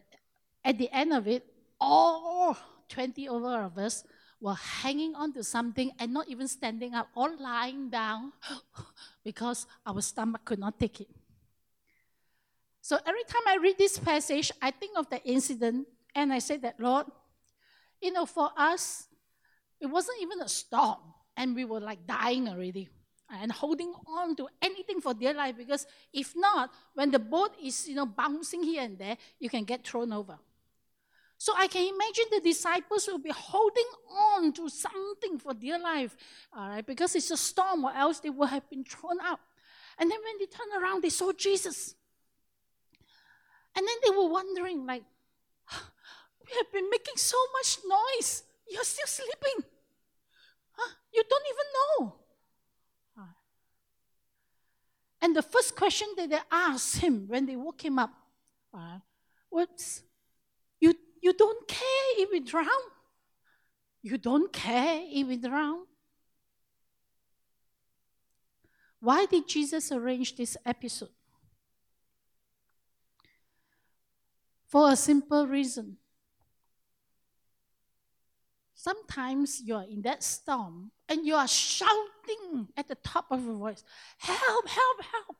at 0.63 0.77
the 0.77 0.89
end 0.93 1.13
of 1.13 1.27
it, 1.27 1.45
all 1.79 2.57
20 2.89 3.27
over 3.29 3.63
of 3.63 3.77
us 3.77 4.03
were 4.39 4.53
hanging 4.53 5.15
on 5.15 5.33
to 5.33 5.43
something 5.43 5.91
and 5.99 6.13
not 6.13 6.27
even 6.29 6.47
standing 6.47 6.93
up, 6.93 7.09
all 7.15 7.35
lying 7.39 7.89
down 7.89 8.31
because 9.23 9.65
our 9.85 10.01
stomach 10.01 10.45
could 10.45 10.59
not 10.59 10.79
take 10.79 11.01
it. 11.01 11.09
So 12.87 12.97
every 13.05 13.25
time 13.25 13.41
I 13.45 13.57
read 13.57 13.77
this 13.77 13.99
passage, 13.99 14.49
I 14.61 14.71
think 14.71 14.97
of 14.97 15.09
the 15.09 15.21
incident 15.25 15.89
and 16.15 16.31
I 16.31 16.39
say 16.39 16.55
that, 16.55 16.79
Lord, 16.79 17.07
you 18.01 18.13
know, 18.13 18.25
for 18.25 18.49
us, 18.55 19.09
it 19.81 19.87
wasn't 19.87 20.21
even 20.21 20.39
a 20.39 20.47
storm 20.47 20.99
and 21.35 21.53
we 21.53 21.65
were 21.65 21.81
like 21.81 22.07
dying 22.07 22.47
already 22.47 22.87
and 23.29 23.51
holding 23.51 23.93
on 24.07 24.37
to 24.37 24.47
anything 24.61 25.01
for 25.01 25.13
dear 25.13 25.33
life 25.33 25.57
because 25.57 25.85
if 26.13 26.31
not, 26.33 26.69
when 26.93 27.11
the 27.11 27.19
boat 27.19 27.57
is, 27.61 27.89
you 27.89 27.95
know, 27.95 28.05
bouncing 28.05 28.63
here 28.63 28.83
and 28.83 28.97
there, 28.97 29.17
you 29.37 29.49
can 29.49 29.65
get 29.65 29.85
thrown 29.85 30.13
over. 30.13 30.39
So 31.37 31.51
I 31.57 31.67
can 31.67 31.93
imagine 31.93 32.23
the 32.31 32.39
disciples 32.39 33.05
will 33.11 33.19
be 33.19 33.33
holding 33.35 33.89
on 34.09 34.53
to 34.53 34.69
something 34.69 35.39
for 35.39 35.53
dear 35.53 35.77
life, 35.77 36.15
all 36.55 36.69
right, 36.69 36.85
because 36.85 37.17
it's 37.17 37.31
a 37.31 37.37
storm, 37.37 37.83
or 37.83 37.93
else 37.93 38.21
they 38.21 38.29
would 38.29 38.47
have 38.47 38.69
been 38.69 38.85
thrown 38.85 39.19
out. 39.21 39.41
And 39.99 40.09
then 40.09 40.19
when 40.23 40.39
they 40.39 40.45
turn 40.45 40.81
around, 40.81 41.03
they 41.03 41.09
saw 41.09 41.33
Jesus. 41.33 41.93
And 43.77 43.87
then 43.87 43.95
they 44.03 44.09
were 44.09 44.27
wondering, 44.27 44.85
like, 44.85 45.03
we 45.71 46.51
have 46.57 46.73
been 46.73 46.89
making 46.89 47.15
so 47.15 47.37
much 47.53 47.77
noise. 47.87 48.43
You're 48.67 48.83
still 48.83 49.07
sleeping. 49.07 49.69
Huh? 50.71 50.93
You 51.13 51.23
don't 51.29 51.45
even 51.45 51.67
know. 51.75 52.15
And 55.21 55.35
the 55.35 55.41
first 55.41 55.75
question 55.75 56.07
that 56.15 56.29
they 56.29 56.39
asked 56.51 56.97
him 56.97 57.27
when 57.27 57.45
they 57.45 57.55
woke 57.55 57.83
him 57.83 57.97
up 57.99 58.11
uh, 58.73 58.99
was, 59.49 60.03
you, 60.79 60.93
you 61.21 61.33
don't 61.33 61.67
care 61.67 62.07
if 62.17 62.31
we 62.31 62.39
drown? 62.39 62.67
You 64.01 64.17
don't 64.17 64.53
care 64.53 65.01
if 65.03 65.27
we 65.27 65.37
drown? 65.37 65.85
Why 68.99 69.25
did 69.25 69.47
Jesus 69.47 69.91
arrange 69.91 70.35
this 70.35 70.55
episode? 70.65 71.09
For 74.67 74.91
a 74.91 74.95
simple 74.95 75.47
reason. 75.47 75.97
Sometimes 78.73 79.61
you're 79.65 79.85
in 79.89 80.01
that 80.03 80.21
storm 80.23 80.91
and 81.09 81.25
you 81.25 81.35
are 81.35 81.47
shouting 81.47 82.67
at 82.75 82.87
the 82.87 82.95
top 82.95 83.25
of 83.31 83.43
your 83.43 83.55
voice, 83.55 83.83
Help, 84.17 84.67
help, 84.67 85.01
help. 85.11 85.35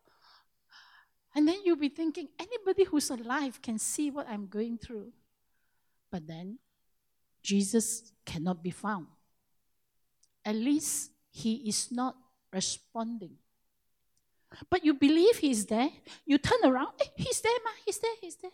And 1.35 1.47
then 1.47 1.57
you'll 1.63 1.75
be 1.75 1.89
thinking, 1.89 2.29
anybody 2.39 2.83
who's 2.85 3.11
alive 3.11 3.61
can 3.61 3.77
see 3.77 4.09
what 4.09 4.27
I'm 4.27 4.47
going 4.47 4.79
through. 4.79 5.11
But 6.09 6.25
then 6.25 6.57
Jesus 7.43 8.11
cannot 8.25 8.63
be 8.63 8.71
found. 8.71 9.07
At 10.43 10.55
least 10.55 11.11
he 11.29 11.69
is 11.69 11.91
not 11.91 12.15
responding. 12.51 13.35
But 14.69 14.83
you 14.83 14.93
believe 14.93 15.37
he's 15.37 15.65
there. 15.65 15.89
You 16.25 16.37
turn 16.37 16.59
around, 16.63 16.93
hey, 16.99 17.11
he's 17.17 17.39
there, 17.41 17.59
ma, 17.63 17.71
he's 17.85 17.99
there, 17.99 18.15
he's 18.19 18.35
there. 18.37 18.51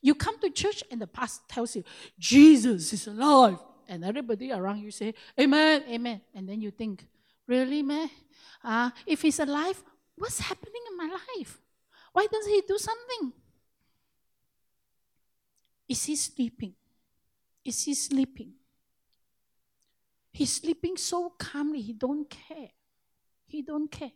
You 0.00 0.14
come 0.14 0.38
to 0.40 0.50
church 0.50 0.82
and 0.90 1.00
the 1.00 1.06
pastor 1.06 1.44
tells 1.48 1.76
you, 1.76 1.84
Jesus 2.18 2.92
is 2.92 3.06
alive 3.06 3.58
and 3.88 4.04
everybody 4.04 4.52
around 4.52 4.80
you 4.80 4.90
say, 4.90 5.14
Amen, 5.40 5.84
Amen. 5.88 6.20
And 6.34 6.48
then 6.48 6.60
you 6.60 6.70
think, 6.70 7.06
Really, 7.46 7.82
man? 7.82 8.10
Uh, 8.64 8.90
if 9.06 9.22
he's 9.22 9.38
alive, 9.38 9.82
what's 10.16 10.40
happening 10.40 10.82
in 10.90 10.96
my 10.96 11.16
life? 11.36 11.60
Why 12.12 12.26
doesn't 12.26 12.52
he 12.52 12.62
do 12.66 12.78
something? 12.78 13.32
Is 15.88 16.04
he 16.04 16.16
sleeping? 16.16 16.74
Is 17.64 17.84
he 17.84 17.94
sleeping? 17.94 18.52
He's 20.32 20.52
sleeping 20.52 20.96
so 20.96 21.30
calmly, 21.38 21.80
he 21.80 21.92
don't 21.92 22.28
care. 22.28 22.70
He 23.46 23.62
don't 23.62 23.90
care. 23.90 24.12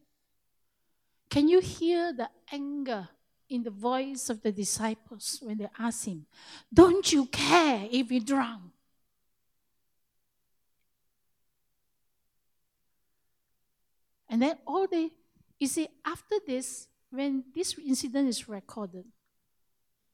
Can 1.31 1.49
you 1.49 1.61
hear 1.61 2.13
the 2.13 2.29
anger 2.53 3.09
in 3.51 3.65
the 3.65 3.71
voice 3.71 4.31
of 4.31 4.41
the 4.41 4.53
disciples 4.53 5.41
when 5.43 5.59
they 5.59 5.69
ask 5.79 6.07
him, 6.07 6.25
Don't 6.73 7.13
you 7.13 7.27
care 7.27 7.87
if 7.91 8.11
you 8.11 8.21
drown? 8.21 8.71
And 14.29 14.41
then 14.41 14.59
all 14.65 14.87
they, 14.87 15.11
you 15.59 15.67
see, 15.67 15.89
after 16.07 16.37
this, 16.47 16.87
when 17.11 17.43
this 17.53 17.77
incident 17.85 18.29
is 18.29 18.49
recorded, 18.49 19.05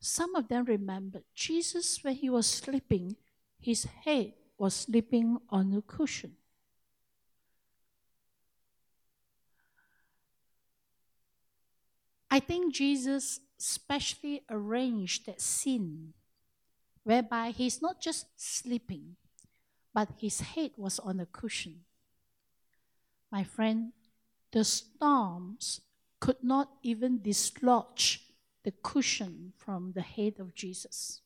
some 0.01 0.35
of 0.35 0.49
them 0.49 0.65
remembered 0.65 1.25
Jesus, 1.35 2.03
when 2.03 2.15
he 2.15 2.31
was 2.31 2.47
sleeping, 2.47 3.17
his 3.61 3.85
head 3.85 4.33
was 4.57 4.75
sleeping 4.75 5.39
on 5.51 5.75
a 5.75 5.83
cushion. 5.83 6.33
I 12.37 12.41
think 12.41 12.75
Jesus 12.75 13.41
specially 13.57 14.43
arranged 14.51 15.25
that 15.25 15.41
scene 15.41 16.13
whereby 17.03 17.49
he's 17.49 17.81
not 17.81 17.99
just 17.99 18.27
sleeping, 18.37 19.17
but 19.95 20.11
his 20.21 20.41
head 20.43 20.73
was 20.77 20.99
on 20.99 21.19
a 21.19 21.25
cushion. 21.25 21.77
My 23.33 23.43
friend, 23.43 23.93
the 24.53 24.65
storms 24.65 25.81
could 26.21 26.37
not 26.43 26.69
even 26.83 27.23
dislodge 27.23 28.21
the 28.65 28.73
cushion 28.83 29.55
from 29.57 29.93
the 29.95 30.03
head 30.03 30.35
of 30.39 30.55
Jesus. 30.55 31.23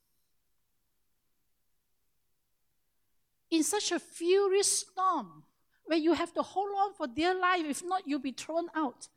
In 3.51 3.65
such 3.65 3.91
a 3.91 3.99
furious 3.99 4.87
storm, 4.87 5.43
where 5.87 5.99
you 5.99 6.13
have 6.13 6.33
to 6.35 6.43
hold 6.43 6.71
on 6.79 6.95
for 6.95 7.09
dear 7.09 7.35
life, 7.35 7.67
if 7.67 7.83
not, 7.85 8.07
you'll 8.07 8.21
be 8.21 8.31
thrown 8.31 8.69
out, 8.77 9.09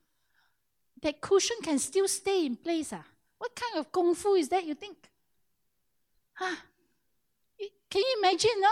that 1.03 1.21
cushion 1.21 1.57
can 1.61 1.79
still 1.79 2.07
stay 2.07 2.45
in 2.45 2.55
place. 2.55 2.91
Ah. 2.93 3.05
What 3.37 3.55
kind 3.55 3.79
of 3.79 3.91
kung 3.91 4.15
fu 4.15 4.35
is 4.35 4.49
that, 4.49 4.65
you 4.65 4.73
think? 4.73 4.97
Huh? 6.33 6.55
Can 7.89 8.01
you 8.01 8.15
imagine? 8.19 8.57
No? 8.59 8.69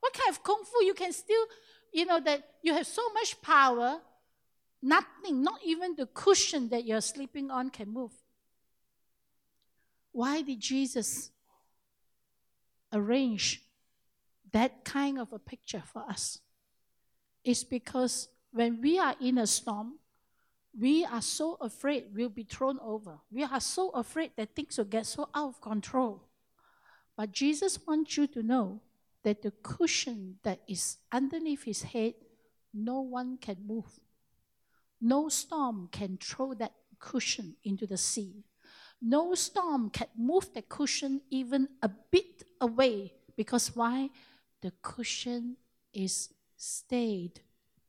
What 0.00 0.12
kind 0.12 0.30
of 0.30 0.42
kung 0.42 0.62
fu 0.64 0.84
you 0.84 0.94
can 0.94 1.12
still, 1.12 1.46
you 1.92 2.04
know, 2.04 2.20
that 2.20 2.42
you 2.62 2.74
have 2.74 2.86
so 2.86 3.12
much 3.12 3.40
power 3.40 4.00
Nothing, 4.82 5.42
not 5.42 5.60
even 5.64 5.96
the 5.96 6.06
cushion 6.06 6.68
that 6.68 6.84
you're 6.84 7.00
sleeping 7.00 7.50
on 7.50 7.70
can 7.70 7.92
move. 7.92 8.12
Why 10.12 10.42
did 10.42 10.60
Jesus 10.60 11.30
arrange 12.92 13.62
that 14.52 14.84
kind 14.84 15.18
of 15.18 15.32
a 15.32 15.38
picture 15.38 15.82
for 15.84 16.02
us? 16.08 16.38
It's 17.44 17.64
because 17.64 18.28
when 18.52 18.80
we 18.80 18.98
are 18.98 19.16
in 19.20 19.38
a 19.38 19.46
storm, 19.46 19.94
we 20.76 21.04
are 21.04 21.22
so 21.22 21.56
afraid 21.60 22.06
we'll 22.14 22.28
be 22.28 22.44
thrown 22.44 22.78
over. 22.80 23.18
We 23.30 23.44
are 23.44 23.60
so 23.60 23.90
afraid 23.90 24.32
that 24.36 24.54
things 24.54 24.78
will 24.78 24.84
get 24.84 25.06
so 25.06 25.28
out 25.34 25.48
of 25.48 25.60
control. 25.60 26.22
But 27.16 27.32
Jesus 27.32 27.78
wants 27.86 28.16
you 28.16 28.26
to 28.28 28.42
know 28.42 28.80
that 29.24 29.42
the 29.42 29.50
cushion 29.62 30.36
that 30.44 30.60
is 30.68 30.98
underneath 31.10 31.64
his 31.64 31.82
head, 31.82 32.14
no 32.72 33.00
one 33.00 33.38
can 33.38 33.56
move. 33.66 34.00
No 35.00 35.28
storm 35.28 35.88
can 35.90 36.18
throw 36.18 36.54
that 36.54 36.72
cushion 36.98 37.56
into 37.64 37.86
the 37.86 37.96
sea. 37.96 38.44
No 39.00 39.34
storm 39.34 39.90
can 39.90 40.08
move 40.16 40.52
the 40.54 40.62
cushion 40.62 41.20
even 41.30 41.68
a 41.82 41.88
bit 41.88 42.44
away 42.60 43.12
because 43.36 43.74
why? 43.74 44.10
The 44.60 44.72
cushion 44.82 45.56
is 45.92 46.30
stayed, 46.56 47.40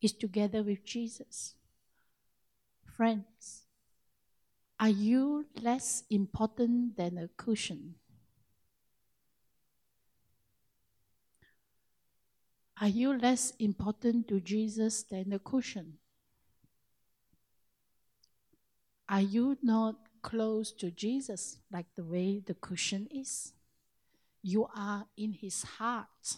is 0.01 0.13
together 0.13 0.61
with 0.61 0.85
Jesus. 0.85 1.55
Friends, 2.99 3.63
are 4.77 4.89
you 4.89 5.45
less 5.61 6.03
important 6.09 6.97
than 6.97 7.17
a 7.17 7.29
cushion? 7.37 7.95
Are 12.81 12.89
you 12.89 13.17
less 13.17 13.53
important 13.57 14.27
to 14.27 14.41
Jesus 14.41 15.03
than 15.03 15.31
a 15.31 15.39
cushion? 15.39 15.93
Are 19.07 19.21
you 19.21 19.57
not 19.63 19.95
close 20.21 20.73
to 20.73 20.91
Jesus 20.91 21.55
like 21.71 21.85
the 21.95 22.03
way 22.03 22.43
the 22.45 22.55
cushion 22.55 23.07
is? 23.11 23.53
You 24.43 24.67
are 24.75 25.05
in 25.15 25.31
his 25.31 25.63
heart. 25.63 26.35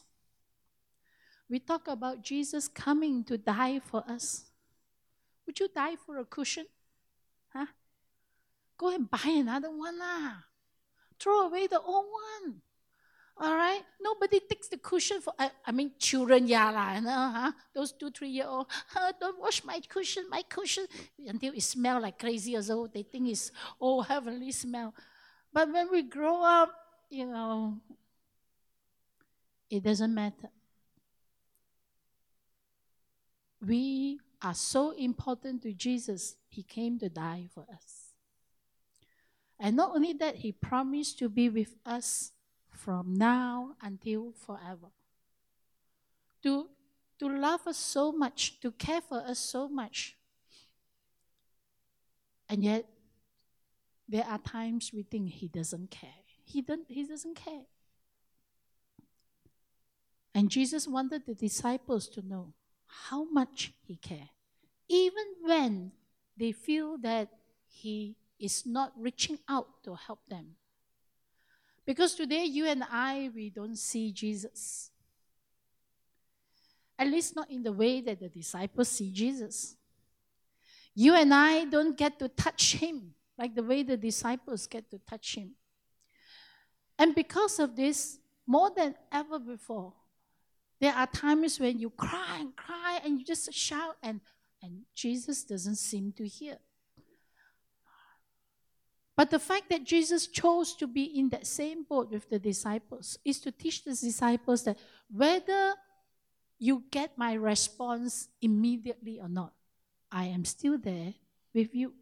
We 1.49 1.57
talk 1.57 1.87
about 1.87 2.21
Jesus 2.21 2.67
coming 2.67 3.23
to 3.23 3.39
die 3.39 3.79
for 3.79 4.03
us. 4.07 4.50
Would 5.51 5.59
you 5.59 5.67
die 5.67 5.97
for 5.97 6.17
a 6.17 6.23
cushion? 6.23 6.65
Huh? 7.51 7.65
go 8.77 8.87
and 8.95 9.11
buy 9.11 9.19
another 9.25 9.69
one. 9.69 9.99
Ah. 10.01 10.45
Throw 11.19 11.47
away 11.47 11.67
the 11.67 11.81
old 11.81 12.05
one. 12.05 12.61
All 13.35 13.53
right? 13.53 13.81
Nobody 13.99 14.39
takes 14.39 14.69
the 14.69 14.77
cushion 14.77 15.19
for, 15.19 15.33
I, 15.37 15.51
I 15.65 15.73
mean, 15.73 15.91
children, 15.99 16.47
yeah, 16.47 16.71
la, 16.71 16.95
you 16.95 17.01
know, 17.01 17.31
huh? 17.35 17.51
those 17.75 17.91
two, 17.91 18.11
three 18.11 18.29
year 18.29 18.45
old, 18.47 18.67
don't 19.19 19.41
wash 19.41 19.61
my 19.65 19.81
cushion, 19.89 20.23
my 20.29 20.41
cushion, 20.47 20.85
until 21.27 21.53
it 21.53 21.63
smell 21.63 22.01
like 22.01 22.17
crazy 22.17 22.55
as 22.55 22.71
old. 22.71 22.93
they 22.93 23.03
think 23.03 23.27
it's, 23.27 23.51
oh, 23.81 23.99
heavenly 23.99 24.53
smell. 24.53 24.93
But 25.51 25.69
when 25.69 25.91
we 25.91 26.03
grow 26.03 26.41
up, 26.41 26.73
you 27.09 27.25
know, 27.25 27.77
it 29.69 29.83
doesn't 29.83 30.13
matter. 30.13 30.49
We 33.59 34.21
are 34.41 34.53
so 34.53 34.91
important 34.91 35.61
to 35.63 35.73
Jesus, 35.73 36.35
He 36.47 36.63
came 36.63 36.97
to 36.99 37.09
die 37.09 37.47
for 37.53 37.65
us. 37.73 38.13
And 39.59 39.75
not 39.75 39.95
only 39.95 40.13
that, 40.13 40.37
He 40.37 40.51
promised 40.51 41.19
to 41.19 41.29
be 41.29 41.49
with 41.49 41.75
us 41.85 42.31
from 42.69 43.13
now 43.13 43.75
until 43.81 44.31
forever. 44.31 44.89
To, 46.43 46.67
to 47.19 47.29
love 47.29 47.67
us 47.67 47.77
so 47.77 48.11
much, 48.11 48.59
to 48.61 48.71
care 48.71 49.01
for 49.01 49.19
us 49.19 49.37
so 49.37 49.69
much. 49.69 50.17
And 52.49 52.63
yet, 52.63 52.85
there 54.09 54.25
are 54.25 54.39
times 54.39 54.91
we 54.93 55.03
think 55.03 55.29
He 55.29 55.47
doesn't 55.47 55.91
care. 55.91 56.09
He, 56.43 56.61
don't, 56.61 56.85
he 56.89 57.05
doesn't 57.05 57.35
care. 57.35 57.65
And 60.33 60.49
Jesus 60.49 60.87
wanted 60.87 61.25
the 61.25 61.35
disciples 61.35 62.07
to 62.09 62.25
know 62.25 62.53
how 63.09 63.23
much 63.23 63.73
He 63.81 63.95
cared, 63.95 64.29
even 64.87 65.25
when 65.41 65.91
they 66.37 66.51
feel 66.51 66.97
that 66.99 67.29
He 67.67 68.15
is 68.39 68.65
not 68.65 68.91
reaching 68.97 69.39
out 69.47 69.83
to 69.83 69.95
help 69.95 70.19
them. 70.27 70.55
Because 71.85 72.15
today, 72.15 72.45
you 72.45 72.65
and 72.67 72.83
I, 72.91 73.29
we 73.33 73.49
don't 73.49 73.77
see 73.77 74.11
Jesus. 74.11 74.91
At 76.97 77.07
least 77.07 77.35
not 77.35 77.49
in 77.49 77.63
the 77.63 77.71
way 77.71 78.01
that 78.01 78.19
the 78.19 78.29
disciples 78.29 78.89
see 78.89 79.11
Jesus. 79.11 79.75
You 80.93 81.15
and 81.15 81.33
I 81.33 81.65
don't 81.65 81.97
get 81.97 82.19
to 82.19 82.27
touch 82.27 82.75
Him 82.75 83.13
like 83.37 83.55
the 83.55 83.63
way 83.63 83.81
the 83.83 83.97
disciples 83.97 84.67
get 84.67 84.89
to 84.91 84.99
touch 84.99 85.35
Him. 85.35 85.51
And 86.99 87.15
because 87.15 87.59
of 87.59 87.75
this, 87.75 88.19
more 88.45 88.69
than 88.75 88.95
ever 89.11 89.39
before, 89.39 89.93
there 90.81 90.93
are 90.93 91.05
times 91.05 91.59
when 91.59 91.77
you 91.79 91.91
cry 91.91 92.37
and 92.39 92.55
cry 92.55 92.99
and 93.05 93.19
you 93.19 93.23
just 93.23 93.53
shout, 93.53 93.95
and, 94.01 94.19
and 94.63 94.81
Jesus 94.95 95.43
doesn't 95.43 95.75
seem 95.75 96.11
to 96.17 96.27
hear. 96.27 96.57
But 99.15 99.29
the 99.29 99.37
fact 99.37 99.69
that 99.69 99.83
Jesus 99.83 100.25
chose 100.25 100.75
to 100.77 100.87
be 100.87 101.03
in 101.03 101.29
that 101.29 101.45
same 101.45 101.83
boat 101.83 102.09
with 102.09 102.27
the 102.29 102.39
disciples 102.39 103.19
is 103.23 103.39
to 103.41 103.51
teach 103.51 103.83
the 103.83 103.91
disciples 103.91 104.63
that 104.63 104.79
whether 105.11 105.75
you 106.57 106.83
get 106.89 107.15
my 107.15 107.33
response 107.33 108.29
immediately 108.41 109.19
or 109.21 109.29
not, 109.29 109.53
I 110.11 110.25
am 110.25 110.45
still 110.45 110.79
there 110.79 111.13
with 111.53 111.75
you. 111.75 111.93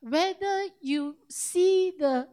Whether 0.00 0.64
you 0.80 1.16
see 1.28 1.92
the, 1.96 2.26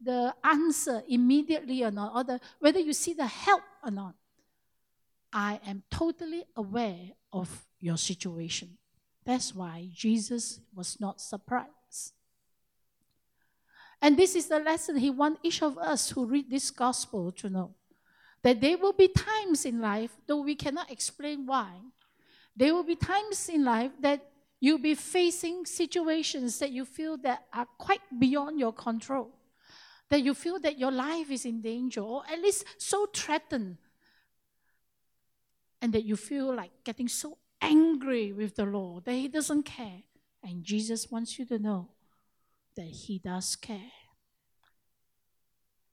the 0.00 0.34
answer 0.42 1.04
immediately 1.08 1.84
or 1.84 1.92
not, 1.92 2.16
or 2.16 2.24
the, 2.24 2.40
whether 2.58 2.80
you 2.80 2.92
see 2.92 3.14
the 3.14 3.26
help 3.26 3.62
or 3.84 3.92
not, 3.92 4.14
I 5.32 5.60
am 5.66 5.82
totally 5.90 6.44
aware 6.56 7.12
of 7.32 7.66
your 7.80 7.96
situation. 7.96 8.76
That's 9.24 9.54
why 9.54 9.88
Jesus 9.92 10.60
was 10.74 11.00
not 11.00 11.20
surprised. 11.20 12.12
And 14.00 14.16
this 14.16 14.34
is 14.34 14.48
the 14.48 14.58
lesson 14.58 14.96
he 14.96 15.10
wants 15.10 15.40
each 15.42 15.62
of 15.62 15.78
us 15.78 16.10
who 16.10 16.26
read 16.26 16.50
this 16.50 16.70
gospel 16.70 17.30
to 17.32 17.48
know. 17.48 17.74
That 18.42 18.60
there 18.60 18.76
will 18.76 18.92
be 18.92 19.08
times 19.08 19.64
in 19.64 19.80
life, 19.80 20.10
though 20.26 20.42
we 20.42 20.56
cannot 20.56 20.90
explain 20.90 21.46
why, 21.46 21.70
there 22.56 22.74
will 22.74 22.82
be 22.82 22.96
times 22.96 23.48
in 23.48 23.64
life 23.64 23.92
that 24.00 24.28
you'll 24.60 24.78
be 24.78 24.96
facing 24.96 25.64
situations 25.64 26.58
that 26.58 26.72
you 26.72 26.84
feel 26.84 27.16
that 27.18 27.44
are 27.54 27.68
quite 27.78 28.02
beyond 28.18 28.58
your 28.58 28.72
control. 28.72 29.30
That 30.10 30.22
you 30.22 30.34
feel 30.34 30.58
that 30.58 30.78
your 30.78 30.90
life 30.90 31.30
is 31.30 31.44
in 31.44 31.62
danger, 31.62 32.00
or 32.00 32.24
at 32.30 32.40
least 32.40 32.64
so 32.78 33.06
threatened 33.06 33.78
and 35.82 35.92
that 35.92 36.04
you 36.04 36.16
feel 36.16 36.54
like 36.54 36.70
getting 36.84 37.08
so 37.08 37.36
angry 37.60 38.32
with 38.32 38.54
the 38.54 38.64
Lord 38.64 39.04
that 39.04 39.14
He 39.14 39.26
doesn't 39.26 39.64
care. 39.64 40.02
And 40.42 40.62
Jesus 40.62 41.10
wants 41.10 41.38
you 41.38 41.44
to 41.46 41.58
know 41.58 41.88
that 42.76 42.86
He 42.86 43.18
does 43.18 43.56
care. 43.56 43.90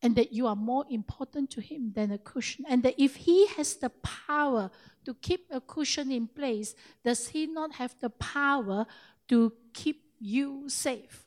And 0.00 0.14
that 0.16 0.32
you 0.32 0.46
are 0.46 0.56
more 0.56 0.86
important 0.88 1.50
to 1.50 1.60
Him 1.60 1.92
than 1.94 2.12
a 2.12 2.18
cushion. 2.18 2.64
And 2.68 2.84
that 2.84 3.02
if 3.02 3.16
He 3.16 3.48
has 3.48 3.74
the 3.74 3.90
power 3.90 4.70
to 5.04 5.14
keep 5.14 5.46
a 5.50 5.60
cushion 5.60 6.12
in 6.12 6.28
place, 6.28 6.74
does 7.04 7.28
He 7.28 7.46
not 7.46 7.74
have 7.74 7.96
the 8.00 8.10
power 8.10 8.86
to 9.28 9.52
keep 9.74 10.04
you 10.20 10.68
safe? 10.68 11.26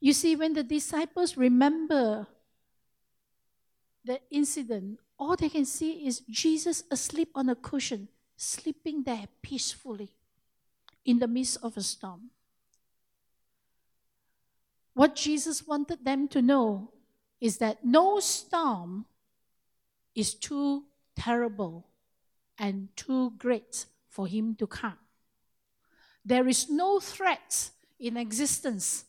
You 0.00 0.14
see, 0.14 0.34
when 0.34 0.54
the 0.54 0.64
disciples 0.64 1.36
remember 1.36 2.26
the 4.04 4.20
incident 4.30 4.98
all 5.20 5.36
they 5.36 5.50
can 5.50 5.66
see 5.66 6.06
is 6.06 6.22
Jesus 6.30 6.82
asleep 6.90 7.28
on 7.34 7.50
a 7.50 7.54
cushion, 7.54 8.08
sleeping 8.38 9.02
there 9.02 9.28
peacefully 9.42 10.08
in 11.04 11.18
the 11.18 11.28
midst 11.28 11.58
of 11.62 11.76
a 11.76 11.82
storm. 11.82 12.30
What 14.94 15.14
Jesus 15.14 15.66
wanted 15.66 16.04
them 16.04 16.26
to 16.28 16.40
know 16.40 16.90
is 17.38 17.58
that 17.58 17.84
no 17.84 18.18
storm 18.18 19.04
is 20.14 20.34
too 20.34 20.84
terrible 21.14 21.86
and 22.58 22.88
too 22.96 23.32
great 23.38 23.86
for 24.08 24.26
him 24.26 24.54
to 24.56 24.66
come. 24.66 24.98
There 26.24 26.48
is 26.48 26.70
no 26.70 26.98
threat 26.98 27.70
in 27.98 28.16
existence 28.16 29.04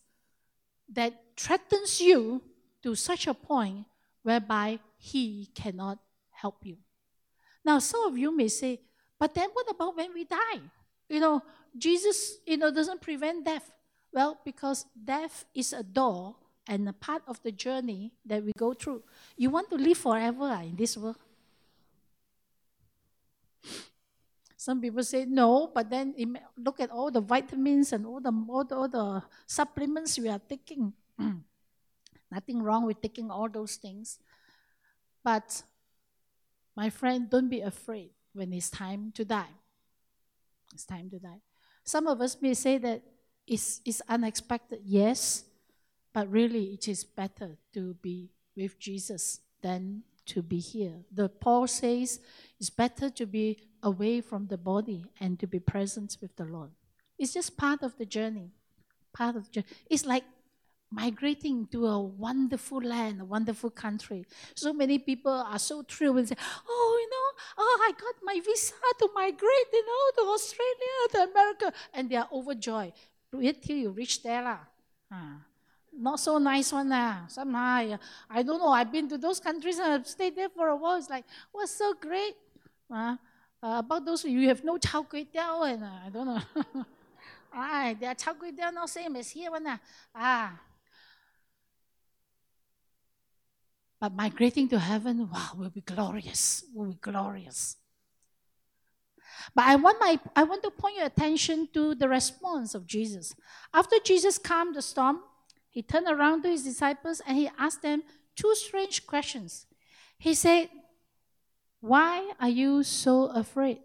that 0.90 1.14
threatens 1.38 2.02
you 2.02 2.42
to 2.84 2.96
such 2.96 3.28
a 3.28 3.34
point 3.34 3.86
whereby 4.24 4.80
he 5.02 5.50
cannot 5.56 5.98
help 6.30 6.62
you. 6.62 6.78
Now, 7.66 7.80
some 7.80 8.06
of 8.06 8.18
you 8.18 8.30
may 8.30 8.48
say, 8.48 8.80
but 9.18 9.34
then 9.34 9.50
what 9.54 9.66
about 9.70 9.98
when 9.98 10.14
we 10.14 10.26
die? 10.26 10.62
You 11.10 11.20
know, 11.20 11.42
Jesus, 11.76 12.38
you 12.46 12.58
know, 12.58 12.70
doesn't 12.70 13.02
prevent 13.02 13.44
death. 13.44 13.74
Well, 14.14 14.38
because 14.46 14.86
death 14.94 15.46
is 15.56 15.74
a 15.74 15.82
door 15.82 16.36
and 16.68 16.88
a 16.88 16.94
part 16.94 17.24
of 17.28 17.42
the 17.42 17.52
journey 17.52 18.14
that 18.26 18.44
we 18.44 18.54
go 18.54 18.74
through. 18.74 19.02
You 19.38 19.50
want 19.50 19.70
to 19.72 19.76
live 19.76 19.98
forever 19.98 20.46
ah, 20.54 20.62
in 20.62 20.76
this 20.76 20.96
world? 20.96 21.18
Some 24.56 24.80
people 24.80 25.04
say 25.04 25.26
no, 25.26 25.72
but 25.74 25.90
then 25.90 26.14
look 26.56 26.80
at 26.80 26.92
all 26.92 27.10
the 27.10 27.22
vitamins 27.22 27.94
and 27.94 28.06
all 28.06 28.22
the, 28.22 28.32
all 28.48 28.64
the, 28.64 28.76
all 28.76 28.88
the 28.88 29.24
supplements 29.48 30.20
we 30.20 30.30
are 30.30 30.42
taking. 30.48 30.94
Nothing 32.32 32.62
wrong 32.62 32.86
with 32.86 33.02
taking 33.02 33.32
all 33.32 33.50
those 33.50 33.76
things. 33.76 34.20
But 35.24 35.64
my 36.76 36.90
friend, 36.90 37.30
don't 37.30 37.50
be 37.50 37.62
afraid 37.62 38.12
when 38.34 38.54
it's 38.54 38.70
time 38.70 39.12
to 39.16 39.26
die. 39.26 39.54
It's 40.74 40.86
time 40.86 41.10
to 41.10 41.20
die. 41.20 41.42
Some 41.84 42.08
of 42.08 42.22
us 42.22 42.38
may 42.42 42.54
say 42.54 42.78
that 42.78 43.02
it's, 43.48 43.82
it's 43.86 44.02
unexpected, 44.08 44.80
yes, 44.86 45.44
but 46.14 46.30
really 46.30 46.66
it 46.74 46.88
is 46.88 47.04
better 47.04 47.58
to 47.74 47.96
be 48.02 48.30
with 48.56 48.80
Jesus 48.80 49.40
than 49.62 50.04
to 50.28 50.42
be 50.42 50.60
here. 50.60 50.94
The 51.12 51.30
Paul 51.30 51.68
says 51.68 52.20
it's 52.60 52.70
better 52.70 53.10
to 53.10 53.26
be 53.26 53.58
away 53.84 54.22
from 54.22 54.48
the 54.48 54.58
body 54.58 55.06
and 55.20 55.40
to 55.40 55.48
be 55.48 55.60
present 55.60 56.18
with 56.22 56.36
the 56.36 56.46
Lord. 56.46 56.70
It's 57.18 57.34
just 57.34 57.58
part 57.58 57.84
of 57.84 57.98
the 57.98 58.06
journey. 58.06 58.52
Part 59.14 59.36
of 59.36 59.46
the 59.46 59.52
journey. 59.52 59.68
It's 59.90 60.06
like 60.06 60.24
migrating 60.92 61.68
to 61.68 61.88
a 61.88 62.00
wonderful 62.00 62.82
land, 62.82 63.22
a 63.22 63.26
wonderful 63.26 63.70
country. 63.70 64.26
So 64.56 64.74
many 64.74 65.00
people 65.00 65.32
are 65.32 65.60
so 65.60 65.84
thrilled 65.84 66.18
and 66.18 66.28
say, 66.28 66.36
Oh, 66.68 66.98
you 67.02 67.10
know, 67.10 67.64
oh, 67.64 67.80
I 67.88 67.92
got 67.92 68.16
my 68.24 68.40
visa 68.44 68.74
to 69.00 69.10
migrate, 69.16 69.72
you 69.72 69.86
know, 69.86 70.24
to 70.24 70.30
Australia, 70.32 70.98
to 71.12 71.18
America. 71.32 71.74
And 71.94 72.10
they 72.10 72.18
are 72.18 72.28
overjoyed. 72.32 72.94
Wait 73.32 73.64
till 73.64 73.78
you 73.78 73.92
reach 73.92 74.22
there. 74.22 74.44
Lah. 74.44 74.60
Ah, 75.10 75.40
not 75.98 76.20
so 76.20 76.38
nice 76.38 76.74
one. 76.74 76.90
Lah. 76.90 77.28
Somehow, 77.28 77.98
I 78.30 78.44
don't 78.44 78.60
know. 78.60 78.70
I've 78.72 78.92
been 78.92 79.08
to 79.10 79.18
those 79.18 79.40
countries 79.40 79.80
and 79.80 79.94
I've 79.94 80.08
stayed 80.08 80.36
there 80.36 80.50
for 80.50 80.68
a 80.68 80.76
while. 80.76 80.98
It's 80.98 81.10
like, 81.10 81.24
what's 81.52 81.72
so 81.72 81.94
great? 81.94 82.36
Uh, 82.92 83.16
uh, 83.64 83.80
about 83.80 84.04
those, 84.04 84.26
you 84.26 84.48
have 84.50 84.64
no 84.64 84.78
chao 84.78 85.04
kway 85.04 85.26
and 85.34 85.84
uh, 85.84 85.88
I 86.06 86.10
don't 86.10 86.28
know. 86.28 86.42
ah, 87.54 87.94
their 87.98 88.16
chao 88.16 88.34
kway 88.34 88.52
not 88.74 88.90
same 88.90 89.16
as 89.16 89.30
here 89.30 89.52
one. 89.52 89.80
Ah, 90.14 90.60
But 94.02 94.16
migrating 94.16 94.68
to 94.70 94.80
heaven, 94.80 95.30
wow, 95.32 95.52
will 95.56 95.70
be 95.70 95.82
glorious. 95.82 96.64
Will 96.74 96.88
be 96.88 96.98
glorious. 97.00 97.78
But 99.54 99.66
I 99.66 99.76
want, 99.76 100.00
my, 100.00 100.20
I 100.36 100.44
want 100.44 100.64
to 100.64 100.72
point 100.72 100.98
your 100.98 101.06
attention 101.06 101.70
to 101.76 101.94
the 101.94 102.10
response 102.10 102.74
of 102.74 102.88
Jesus. 102.88 103.36
After 103.72 103.98
Jesus 104.04 104.40
calmed 104.40 104.76
the 104.76 104.82
storm, 104.82 105.20
he 105.70 105.84
turned 105.84 106.08
around 106.08 106.42
to 106.42 106.50
his 106.50 106.64
disciples 106.64 107.22
and 107.28 107.38
he 107.38 107.50
asked 107.60 107.84
them 107.84 108.02
two 108.36 108.56
strange 108.56 109.06
questions. 109.06 109.68
He 110.18 110.34
said, 110.34 110.70
Why 111.80 112.32
are 112.40 112.50
you 112.50 112.82
so 112.82 113.28
afraid? 113.28 113.82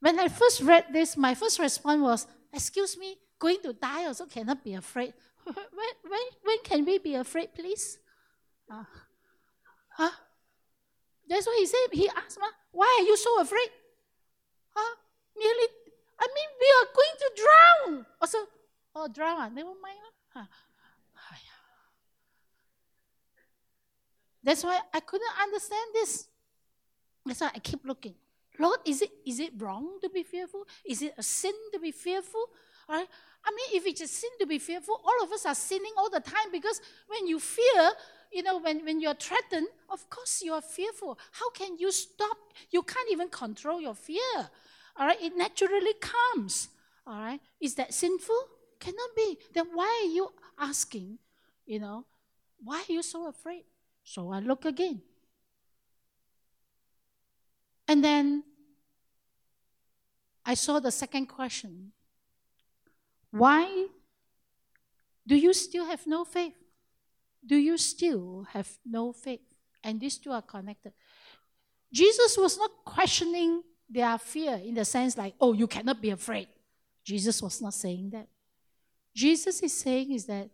When 0.00 0.18
I 0.18 0.26
first 0.26 0.60
read 0.60 0.86
this, 0.92 1.16
my 1.16 1.34
first 1.36 1.60
response 1.60 2.00
was, 2.00 2.26
Excuse 2.52 2.98
me, 2.98 3.16
going 3.38 3.58
to 3.62 3.74
die 3.74 4.06
also 4.06 4.26
cannot 4.26 4.64
be 4.64 4.74
afraid. 4.74 5.14
when, 5.44 5.54
when, 5.54 6.20
when 6.42 6.58
can 6.64 6.84
we 6.84 6.98
be 6.98 7.14
afraid, 7.14 7.54
please? 7.54 7.98
Uh, 8.72 8.84
huh? 9.90 10.10
That's 11.28 11.46
what 11.46 11.58
he 11.58 11.66
said. 11.66 11.92
He 11.92 12.08
asked, 12.08 12.38
me, 12.40 12.46
Why 12.72 12.88
are 13.00 13.04
you 13.04 13.16
so 13.16 13.40
afraid? 13.40 13.68
Huh? 14.74 14.96
Merely, 15.36 15.68
I 16.18 16.26
mean, 16.32 16.48
we 16.60 16.68
are 16.80 16.88
going 16.96 17.16
to 17.18 17.28
drown. 17.42 18.06
Also, 18.20 18.38
oh, 18.96 19.08
drown, 19.08 19.36
ah, 19.38 19.48
never 19.48 19.76
mind. 19.76 20.00
Huh? 20.32 20.44
That's 24.42 24.64
why 24.64 24.80
I 24.92 25.00
couldn't 25.00 25.40
understand 25.40 25.86
this. 25.94 26.26
That's 27.24 27.40
why 27.40 27.50
I 27.54 27.58
keep 27.60 27.84
looking. 27.84 28.14
Lord, 28.58 28.80
is 28.84 29.02
it 29.02 29.10
is 29.24 29.38
it 29.38 29.52
wrong 29.56 29.98
to 30.02 30.10
be 30.10 30.22
fearful? 30.24 30.66
Is 30.84 31.00
it 31.02 31.14
a 31.16 31.22
sin 31.22 31.54
to 31.72 31.78
be 31.78 31.92
fearful? 31.92 32.46
All 32.88 32.96
right? 32.96 33.08
I 33.44 33.50
mean, 33.50 33.80
if 33.80 33.86
it's 33.86 34.00
a 34.00 34.08
sin 34.08 34.30
to 34.40 34.46
be 34.46 34.58
fearful, 34.58 35.00
all 35.04 35.24
of 35.24 35.32
us 35.32 35.46
are 35.46 35.54
sinning 35.54 35.92
all 35.96 36.10
the 36.10 36.20
time 36.20 36.50
because 36.52 36.80
when 37.08 37.26
you 37.26 37.38
fear, 37.38 37.92
you 38.32 38.42
know, 38.42 38.58
when, 38.58 38.84
when 38.84 39.00
you're 39.00 39.14
threatened, 39.14 39.68
of 39.90 40.08
course 40.08 40.42
you 40.42 40.52
are 40.52 40.62
fearful. 40.62 41.18
How 41.32 41.50
can 41.50 41.78
you 41.78 41.92
stop? 41.92 42.36
You 42.70 42.82
can't 42.82 43.10
even 43.10 43.28
control 43.28 43.80
your 43.80 43.94
fear. 43.94 44.50
All 44.96 45.06
right? 45.06 45.20
It 45.20 45.36
naturally 45.36 45.94
comes. 46.00 46.68
All 47.06 47.20
right? 47.20 47.40
Is 47.60 47.74
that 47.76 47.94
sinful? 47.94 48.48
Cannot 48.80 49.10
be. 49.16 49.38
Then 49.52 49.66
why 49.74 50.04
are 50.04 50.12
you 50.12 50.28
asking, 50.58 51.18
you 51.66 51.78
know, 51.78 52.06
why 52.62 52.84
are 52.88 52.92
you 52.92 53.02
so 53.02 53.28
afraid? 53.28 53.64
So 54.04 54.32
I 54.32 54.40
look 54.40 54.64
again. 54.64 55.02
And 57.88 58.02
then 58.02 58.44
I 60.44 60.54
saw 60.54 60.80
the 60.80 60.90
second 60.90 61.26
question 61.26 61.92
Why 63.30 63.86
do 65.26 65.36
you 65.36 65.52
still 65.52 65.86
have 65.86 66.06
no 66.06 66.24
faith? 66.24 66.61
Do 67.44 67.56
you 67.56 67.76
still 67.76 68.46
have 68.52 68.68
no 68.84 69.12
faith? 69.12 69.40
And 69.82 70.00
these 70.00 70.18
two 70.18 70.30
are 70.30 70.42
connected. 70.42 70.92
Jesus 71.92 72.36
was 72.38 72.56
not 72.56 72.70
questioning 72.84 73.62
their 73.90 74.16
fear 74.18 74.54
in 74.54 74.74
the 74.74 74.84
sense 74.84 75.16
like, 75.18 75.34
oh, 75.40 75.52
you 75.52 75.66
cannot 75.66 76.00
be 76.00 76.10
afraid. 76.10 76.48
Jesus 77.04 77.42
was 77.42 77.60
not 77.60 77.74
saying 77.74 78.10
that. 78.10 78.28
Jesus 79.14 79.62
is 79.62 79.76
saying 79.76 80.12
is 80.12 80.26
that 80.26 80.48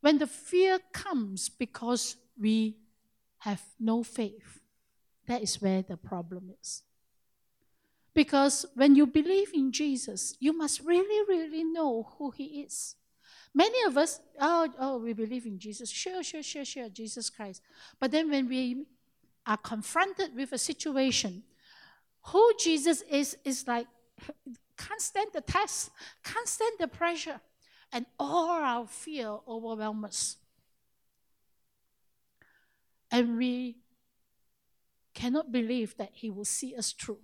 when 0.00 0.18
the 0.18 0.26
fear 0.26 0.78
comes 0.92 1.48
because 1.48 2.16
we 2.38 2.76
have 3.38 3.62
no 3.78 4.02
faith, 4.02 4.60
that 5.26 5.42
is 5.42 5.60
where 5.60 5.82
the 5.82 5.96
problem 5.96 6.50
is. 6.60 6.82
Because 8.14 8.64
when 8.74 8.94
you 8.94 9.06
believe 9.06 9.52
in 9.52 9.72
Jesus, 9.72 10.34
you 10.40 10.56
must 10.56 10.80
really, 10.80 11.24
really 11.28 11.64
know 11.64 12.14
who 12.16 12.30
He 12.30 12.62
is. 12.62 12.96
Many 13.56 13.84
of 13.84 13.96
us, 13.96 14.20
oh, 14.38 14.68
oh, 14.78 14.98
we 14.98 15.14
believe 15.14 15.46
in 15.46 15.58
Jesus. 15.58 15.88
Sure, 15.88 16.22
sure, 16.22 16.42
sure, 16.42 16.66
sure, 16.66 16.90
Jesus 16.90 17.30
Christ. 17.30 17.62
But 17.98 18.10
then 18.10 18.28
when 18.28 18.50
we 18.50 18.84
are 19.46 19.56
confronted 19.56 20.36
with 20.36 20.52
a 20.52 20.58
situation, 20.58 21.42
who 22.26 22.52
Jesus 22.60 23.00
is, 23.10 23.38
is 23.46 23.66
like, 23.66 23.86
can't 24.76 25.00
stand 25.00 25.30
the 25.32 25.40
test, 25.40 25.90
can't 26.22 26.46
stand 26.46 26.72
the 26.78 26.86
pressure, 26.86 27.40
and 27.90 28.04
all 28.18 28.50
our 28.50 28.86
fear 28.86 29.38
overwhelms 29.48 30.04
us. 30.04 30.36
And 33.10 33.38
we 33.38 33.78
cannot 35.14 35.50
believe 35.50 35.96
that 35.96 36.10
He 36.12 36.28
will 36.28 36.44
see 36.44 36.76
us 36.76 36.92
through. 36.92 37.20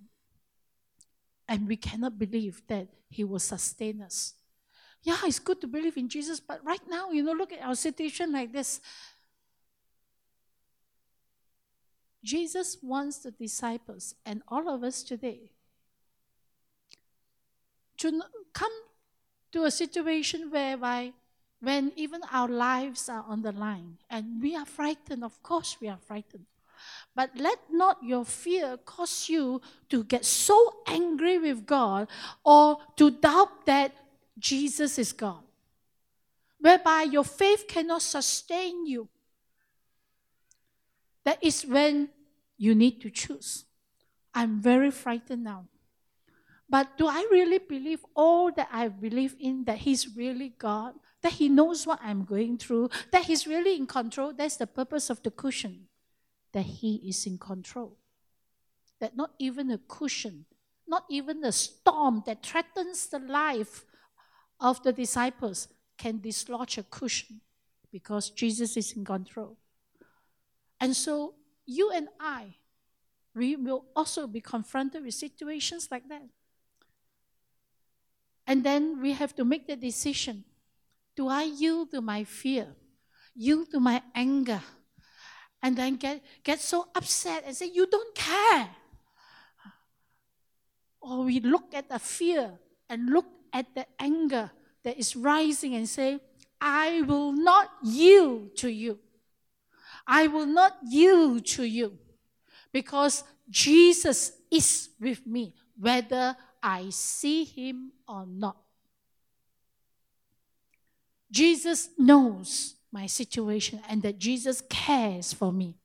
And 1.47 1.67
we 1.67 1.77
cannot 1.77 2.17
believe 2.17 2.63
that 2.69 2.87
He 3.07 3.23
will 3.23 3.37
sustain 3.37 4.01
us. 4.01 4.33
Yeah, 5.03 5.17
it's 5.25 5.39
good 5.39 5.59
to 5.61 5.67
believe 5.67 5.97
in 5.97 6.07
Jesus, 6.07 6.39
but 6.39 6.63
right 6.65 6.81
now, 6.89 7.11
you 7.11 7.23
know, 7.23 7.33
look 7.33 7.51
at 7.51 7.61
our 7.61 7.75
situation 7.75 8.31
like 8.31 8.53
this. 8.53 8.79
Jesus 12.23 12.77
wants 12.81 13.17
the 13.17 13.31
disciples 13.31 14.15
and 14.25 14.41
all 14.47 14.73
of 14.73 14.81
us 14.81 15.03
today 15.03 15.51
to 17.97 18.21
come 18.53 18.71
to 19.51 19.65
a 19.65 19.71
situation 19.71 20.49
whereby 20.49 21.11
when 21.59 21.91
even 21.95 22.21
our 22.31 22.47
lives 22.47 23.09
are 23.09 23.25
on 23.27 23.41
the 23.41 23.51
line 23.51 23.97
and 24.09 24.41
we 24.41 24.55
are 24.55 24.65
frightened, 24.65 25.23
of 25.23 25.41
course 25.43 25.77
we 25.81 25.89
are 25.89 25.97
frightened. 25.97 26.45
But 27.15 27.31
let 27.35 27.59
not 27.71 28.03
your 28.03 28.25
fear 28.25 28.77
cause 28.77 29.29
you 29.29 29.61
to 29.89 30.03
get 30.03 30.25
so 30.25 30.75
angry 30.87 31.37
with 31.37 31.65
God 31.65 32.07
or 32.43 32.77
to 32.97 33.11
doubt 33.11 33.65
that 33.65 33.95
Jesus 34.37 34.97
is 34.97 35.13
God, 35.13 35.43
whereby 36.59 37.03
your 37.03 37.23
faith 37.23 37.65
cannot 37.67 38.01
sustain 38.01 38.85
you. 38.85 39.07
That 41.23 41.37
is 41.41 41.65
when 41.65 42.09
you 42.57 42.75
need 42.75 43.01
to 43.01 43.09
choose. 43.09 43.65
I'm 44.33 44.61
very 44.61 44.91
frightened 44.91 45.43
now. 45.43 45.67
But 46.69 46.97
do 46.97 47.07
I 47.07 47.27
really 47.31 47.59
believe 47.59 48.03
all 48.15 48.51
that 48.53 48.69
I 48.71 48.87
believe 48.87 49.35
in 49.39 49.63
that 49.65 49.77
He's 49.77 50.15
really 50.15 50.53
God? 50.57 50.95
That 51.21 51.33
He 51.33 51.47
knows 51.47 51.85
what 51.85 51.99
I'm 52.01 52.25
going 52.25 52.57
through? 52.57 52.89
That 53.11 53.25
He's 53.25 53.45
really 53.45 53.75
in 53.75 53.85
control? 53.85 54.33
That's 54.33 54.57
the 54.57 54.67
purpose 54.67 55.09
of 55.09 55.21
the 55.21 55.31
cushion 55.31 55.87
that 56.51 56.65
He 56.65 56.95
is 57.07 57.25
in 57.25 57.37
control. 57.37 57.97
That 58.99 59.15
not 59.15 59.31
even 59.37 59.69
a 59.71 59.77
cushion, 59.77 60.45
not 60.87 61.03
even 61.09 61.43
a 61.43 61.51
storm 61.51 62.23
that 62.25 62.43
threatens 62.43 63.07
the 63.07 63.19
life 63.19 63.85
of 64.63 64.81
the 64.81 64.93
disciples 64.93 65.67
can 65.97 66.21
dislodge 66.21 66.77
a 66.77 66.83
cushion 66.83 67.41
because 67.91 68.29
Jesus 68.31 68.75
is 68.77 68.93
in 68.93 69.05
control. 69.05 69.57
And 70.79 70.95
so 70.95 71.35
you 71.65 71.91
and 71.91 72.07
I, 72.19 72.55
we 73.35 73.55
will 73.57 73.85
also 73.95 74.25
be 74.25 74.41
confronted 74.41 75.03
with 75.03 75.13
situations 75.13 75.89
like 75.91 76.07
that. 76.09 76.23
And 78.47 78.63
then 78.63 79.01
we 79.01 79.11
have 79.11 79.35
to 79.35 79.45
make 79.45 79.67
the 79.67 79.75
decision 79.75 80.45
do 81.15 81.27
I 81.27 81.43
yield 81.43 81.91
to 81.91 82.01
my 82.01 82.23
fear, 82.23 82.67
yield 83.35 83.69
to 83.71 83.79
my 83.79 84.01
anger, 84.15 84.61
and 85.61 85.77
then 85.77 85.95
get, 85.95 86.23
get 86.43 86.59
so 86.59 86.87
upset 86.95 87.43
and 87.45 87.55
say, 87.55 87.69
You 87.71 87.85
don't 87.85 88.15
care. 88.15 88.69
Or 90.99 91.25
we 91.25 91.39
look 91.39 91.73
at 91.75 91.89
the 91.89 91.99
fear 91.99 92.51
and 92.89 93.09
look 93.11 93.27
at 93.53 93.73
the 93.75 93.85
anger 93.99 94.51
that 94.83 94.97
is 94.97 95.15
rising 95.15 95.75
and 95.75 95.87
say, 95.87 96.19
I 96.59 97.01
will 97.01 97.31
not 97.31 97.69
yield 97.83 98.57
to 98.57 98.69
you. 98.69 98.99
I 100.07 100.27
will 100.27 100.45
not 100.45 100.77
yield 100.83 101.45
to 101.45 101.63
you 101.63 101.97
because 102.71 103.23
Jesus 103.49 104.33
is 104.51 104.89
with 104.99 105.25
me, 105.25 105.53
whether 105.79 106.35
I 106.61 106.89
see 106.89 107.43
him 107.43 107.91
or 108.07 108.25
not. 108.25 108.57
Jesus 111.31 111.89
knows 111.97 112.75
my 112.91 113.05
situation 113.07 113.81
and 113.89 114.01
that 114.03 114.19
Jesus 114.19 114.61
cares 114.69 115.33
for 115.33 115.51
me. 115.51 115.75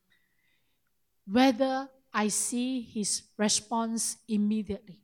Whether 1.25 1.89
I 2.13 2.27
see 2.27 2.81
his 2.81 3.23
response 3.37 4.17
immediately 4.27 5.01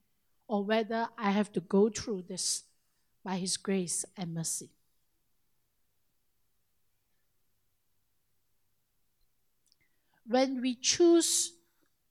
or 0.47 0.63
whether 0.63 1.08
I 1.17 1.31
have 1.31 1.51
to 1.53 1.60
go 1.60 1.89
through 1.89 2.23
this 2.27 2.63
by 3.23 3.38
his 3.38 3.58
grace 3.58 4.05
and 4.15 4.34
mercy. 4.34 4.69
When 10.27 10.62
we 10.62 10.75
choose 10.75 11.53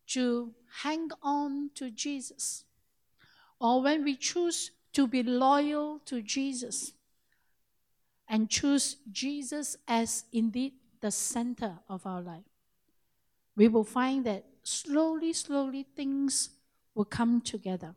to 0.09 0.53
hang 0.83 1.11
on 1.23 1.71
to 1.77 1.91
Jesus, 1.91 2.65
or 3.61 3.83
when 3.83 4.05
we 4.05 4.17
choose 4.17 4.71
to 4.93 5.07
be 5.07 5.23
loyal 5.23 6.01
to 6.07 6.23
Jesus, 6.23 6.93
and 8.29 8.49
choose 8.49 8.97
Jesus 9.13 9.77
as 9.87 10.25
indeed 10.33 10.75
the 11.01 11.11
center 11.11 11.79
of 11.89 12.07
our 12.07 12.23
life, 12.23 12.45
we 13.57 13.69
will 13.69 13.85
find 13.85 14.25
that 14.25 14.45
slowly, 14.63 15.33
slowly 15.33 15.87
things 15.95 16.51
will 16.95 17.05
come 17.05 17.41
together. 17.41 17.95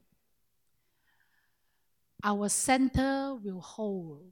Our 2.23 2.49
center 2.49 3.35
will 3.35 3.61
hold. 3.61 4.31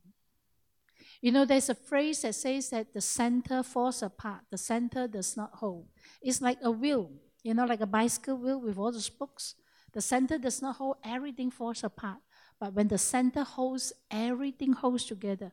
You 1.22 1.32
know, 1.32 1.46
there's 1.46 1.70
a 1.70 1.76
phrase 1.76 2.22
that 2.22 2.36
says 2.36 2.70
that 2.70 2.94
the 2.94 3.02
center 3.02 3.64
falls 3.64 4.04
apart, 4.04 4.42
the 4.52 4.58
center 4.58 5.08
does 5.08 5.38
not 5.38 5.52
hold. 5.56 5.88
It's 6.22 6.42
like 6.42 6.60
a 6.62 6.72
wheel. 6.72 7.12
you 7.44 7.54
know, 7.54 7.66
like 7.66 7.82
a 7.82 7.86
bicycle 7.86 8.38
wheel 8.38 8.60
with 8.60 8.76
all 8.76 8.92
the 8.92 9.00
spokes. 9.00 9.54
The 9.94 10.02
center 10.02 10.40
does 10.40 10.64
not 10.64 10.78
hold, 10.78 10.98
everything 11.06 11.52
falls 11.52 11.84
apart. 11.84 12.18
But 12.60 12.74
when 12.74 12.88
the 12.88 12.98
center 12.98 13.44
holds, 13.44 13.94
everything 14.10 14.74
holds 14.74 15.06
together. 15.06 15.52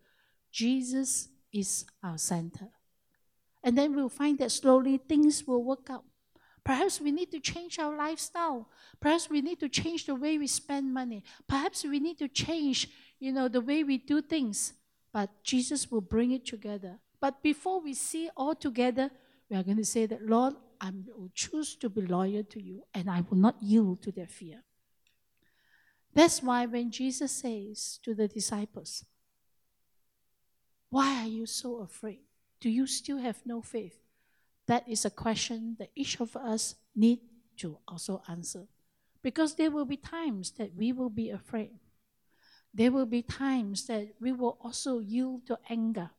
Jesus 0.50 1.28
is 1.52 1.84
our 2.02 2.16
center. 2.16 2.70
And 3.62 3.76
then 3.76 3.94
we'll 3.94 4.08
find 4.08 4.38
that 4.38 4.52
slowly 4.52 4.96
things 4.96 5.46
will 5.46 5.62
work 5.62 5.88
out. 5.90 6.04
Perhaps 6.64 7.00
we 7.00 7.10
need 7.10 7.30
to 7.32 7.40
change 7.40 7.78
our 7.78 7.96
lifestyle. 7.96 8.68
Perhaps 9.00 9.28
we 9.28 9.40
need 9.40 9.58
to 9.60 9.68
change 9.68 10.06
the 10.06 10.14
way 10.14 10.38
we 10.38 10.46
spend 10.46 10.94
money. 10.94 11.24
Perhaps 11.48 11.84
we 11.84 11.98
need 11.98 12.18
to 12.18 12.28
change, 12.28 12.88
you 13.18 13.32
know, 13.32 13.48
the 13.48 13.60
way 13.60 13.82
we 13.82 13.98
do 13.98 14.22
things. 14.22 14.72
But 15.12 15.30
Jesus 15.42 15.90
will 15.90 16.00
bring 16.00 16.30
it 16.30 16.46
together. 16.46 16.98
But 17.20 17.42
before 17.42 17.80
we 17.80 17.94
see 17.94 18.30
all 18.36 18.54
together, 18.54 19.10
we 19.50 19.56
are 19.56 19.62
going 19.62 19.76
to 19.76 19.84
say 19.84 20.06
that, 20.06 20.24
Lord, 20.24 20.54
I 20.80 20.90
will 21.16 21.30
choose 21.34 21.76
to 21.76 21.88
be 21.88 22.02
loyal 22.02 22.44
to 22.44 22.62
you 22.62 22.82
and 22.94 23.10
I 23.10 23.22
will 23.28 23.38
not 23.38 23.62
yield 23.62 24.02
to 24.02 24.12
their 24.12 24.26
fear. 24.26 24.62
That's 26.14 26.42
why 26.42 26.66
when 26.66 26.90
Jesus 26.90 27.32
says 27.32 27.98
to 28.02 28.14
the 28.14 28.28
disciples, 28.28 29.04
Why 30.90 31.22
are 31.22 31.28
you 31.28 31.46
so 31.46 31.80
afraid? 31.80 32.20
Do 32.60 32.68
you 32.68 32.86
still 32.86 33.18
have 33.18 33.38
no 33.44 33.62
faith? 33.62 33.98
That 34.66 34.88
is 34.88 35.04
a 35.04 35.10
question 35.10 35.76
that 35.78 35.90
each 35.94 36.20
of 36.20 36.36
us 36.36 36.76
need 36.94 37.20
to 37.58 37.78
also 37.86 38.22
answer. 38.28 38.66
Because 39.22 39.54
there 39.54 39.70
will 39.70 39.84
be 39.84 39.96
times 39.96 40.52
that 40.52 40.74
we 40.76 40.92
will 40.92 41.10
be 41.10 41.30
afraid. 41.30 41.70
There 42.74 42.90
will 42.90 43.06
be 43.06 43.22
times 43.22 43.86
that 43.86 44.14
we 44.20 44.32
will 44.32 44.56
also 44.60 44.98
yield 44.98 45.46
to 45.46 45.58
anger. 45.68 46.10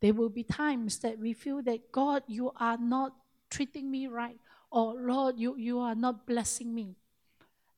There 0.00 0.14
will 0.14 0.28
be 0.28 0.42
times 0.42 0.98
that 1.00 1.18
we 1.18 1.32
feel 1.32 1.62
that 1.62 1.92
God, 1.92 2.22
you 2.26 2.52
are 2.56 2.78
not 2.78 3.14
treating 3.50 3.90
me 3.90 4.06
right, 4.06 4.38
or 4.70 4.94
Lord, 4.94 5.38
you, 5.38 5.56
you 5.56 5.78
are 5.78 5.94
not 5.94 6.26
blessing 6.26 6.74
me. 6.74 6.96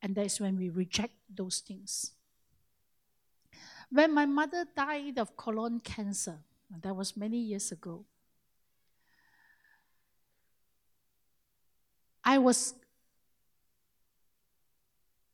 And 0.03 0.15
that's 0.15 0.41
when 0.41 0.57
we 0.57 0.71
reject 0.71 1.15
those 1.33 1.61
things. 1.61 2.13
When 3.91 4.15
my 4.15 4.27
mother 4.27 4.67
died 4.77 5.19
of 5.19 5.37
colon 5.37 5.81
cancer, 5.81 6.39
that 6.83 6.95
was 6.95 7.17
many 7.17 7.39
years 7.39 7.73
ago, 7.73 8.05
I 12.31 12.39
was 12.39 12.75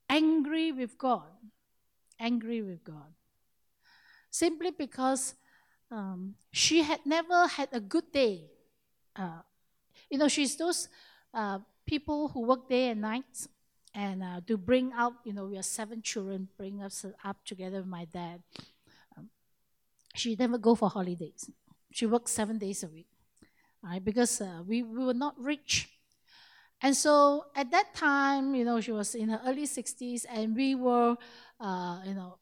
angry 0.08 0.72
with 0.72 0.96
God. 0.96 1.28
Angry 2.18 2.62
with 2.62 2.82
God. 2.84 3.12
Simply 4.30 4.70
because 4.70 5.34
um, 5.90 6.36
she 6.52 6.80
had 6.80 7.00
never 7.04 7.48
had 7.48 7.68
a 7.72 7.80
good 7.80 8.10
day. 8.12 8.46
Uh, 9.14 9.42
you 10.10 10.16
know, 10.16 10.28
she's 10.28 10.56
those 10.56 10.88
uh, 11.34 11.58
people 11.84 12.28
who 12.28 12.40
work 12.46 12.66
day 12.66 12.88
and 12.88 13.02
night 13.02 13.46
and 13.94 14.22
uh, 14.22 14.40
to 14.46 14.56
bring 14.56 14.94
up, 14.94 15.20
you 15.26 15.34
know, 15.34 15.44
we 15.44 15.58
are 15.58 15.68
seven 15.78 16.00
children, 16.00 16.48
bring 16.56 16.82
us 16.82 17.04
up 17.22 17.44
together 17.44 17.80
with 17.80 17.88
my 17.88 18.06
dad. 18.06 18.42
Um, 19.18 19.28
she 20.14 20.34
never 20.34 20.56
go 20.56 20.74
for 20.74 20.88
holidays. 20.88 21.50
She 21.92 22.06
worked 22.06 22.30
seven 22.30 22.56
days 22.56 22.82
a 22.84 22.88
week, 22.88 23.08
right? 23.82 24.02
Because 24.02 24.40
uh, 24.40 24.62
we, 24.66 24.82
we 24.82 25.04
were 25.04 25.20
not 25.26 25.34
rich. 25.38 25.90
And 26.82 26.94
so 26.94 27.46
at 27.54 27.70
that 27.70 27.94
time, 27.94 28.54
you 28.54 28.64
know, 28.64 28.80
she 28.80 28.92
was 28.92 29.14
in 29.14 29.30
her 29.30 29.40
early 29.46 29.66
60s, 29.66 30.26
and 30.28 30.54
we 30.54 30.74
were, 30.74 31.16
uh, 31.60 32.00
you 32.04 32.14
know, 32.14 32.38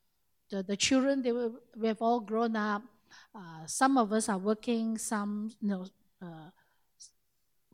the, 0.50 0.62
the 0.62 0.76
children, 0.76 1.22
they 1.22 1.32
were, 1.32 1.50
we 1.76 1.88
have 1.88 2.02
all 2.02 2.20
grown 2.20 2.56
up. 2.56 2.82
Uh, 3.34 3.66
some 3.66 3.96
of 3.96 4.12
us 4.12 4.28
are 4.28 4.38
working, 4.38 4.98
some, 4.98 5.50
you 5.60 5.68
know, 5.68 5.86
uh, 6.20 6.50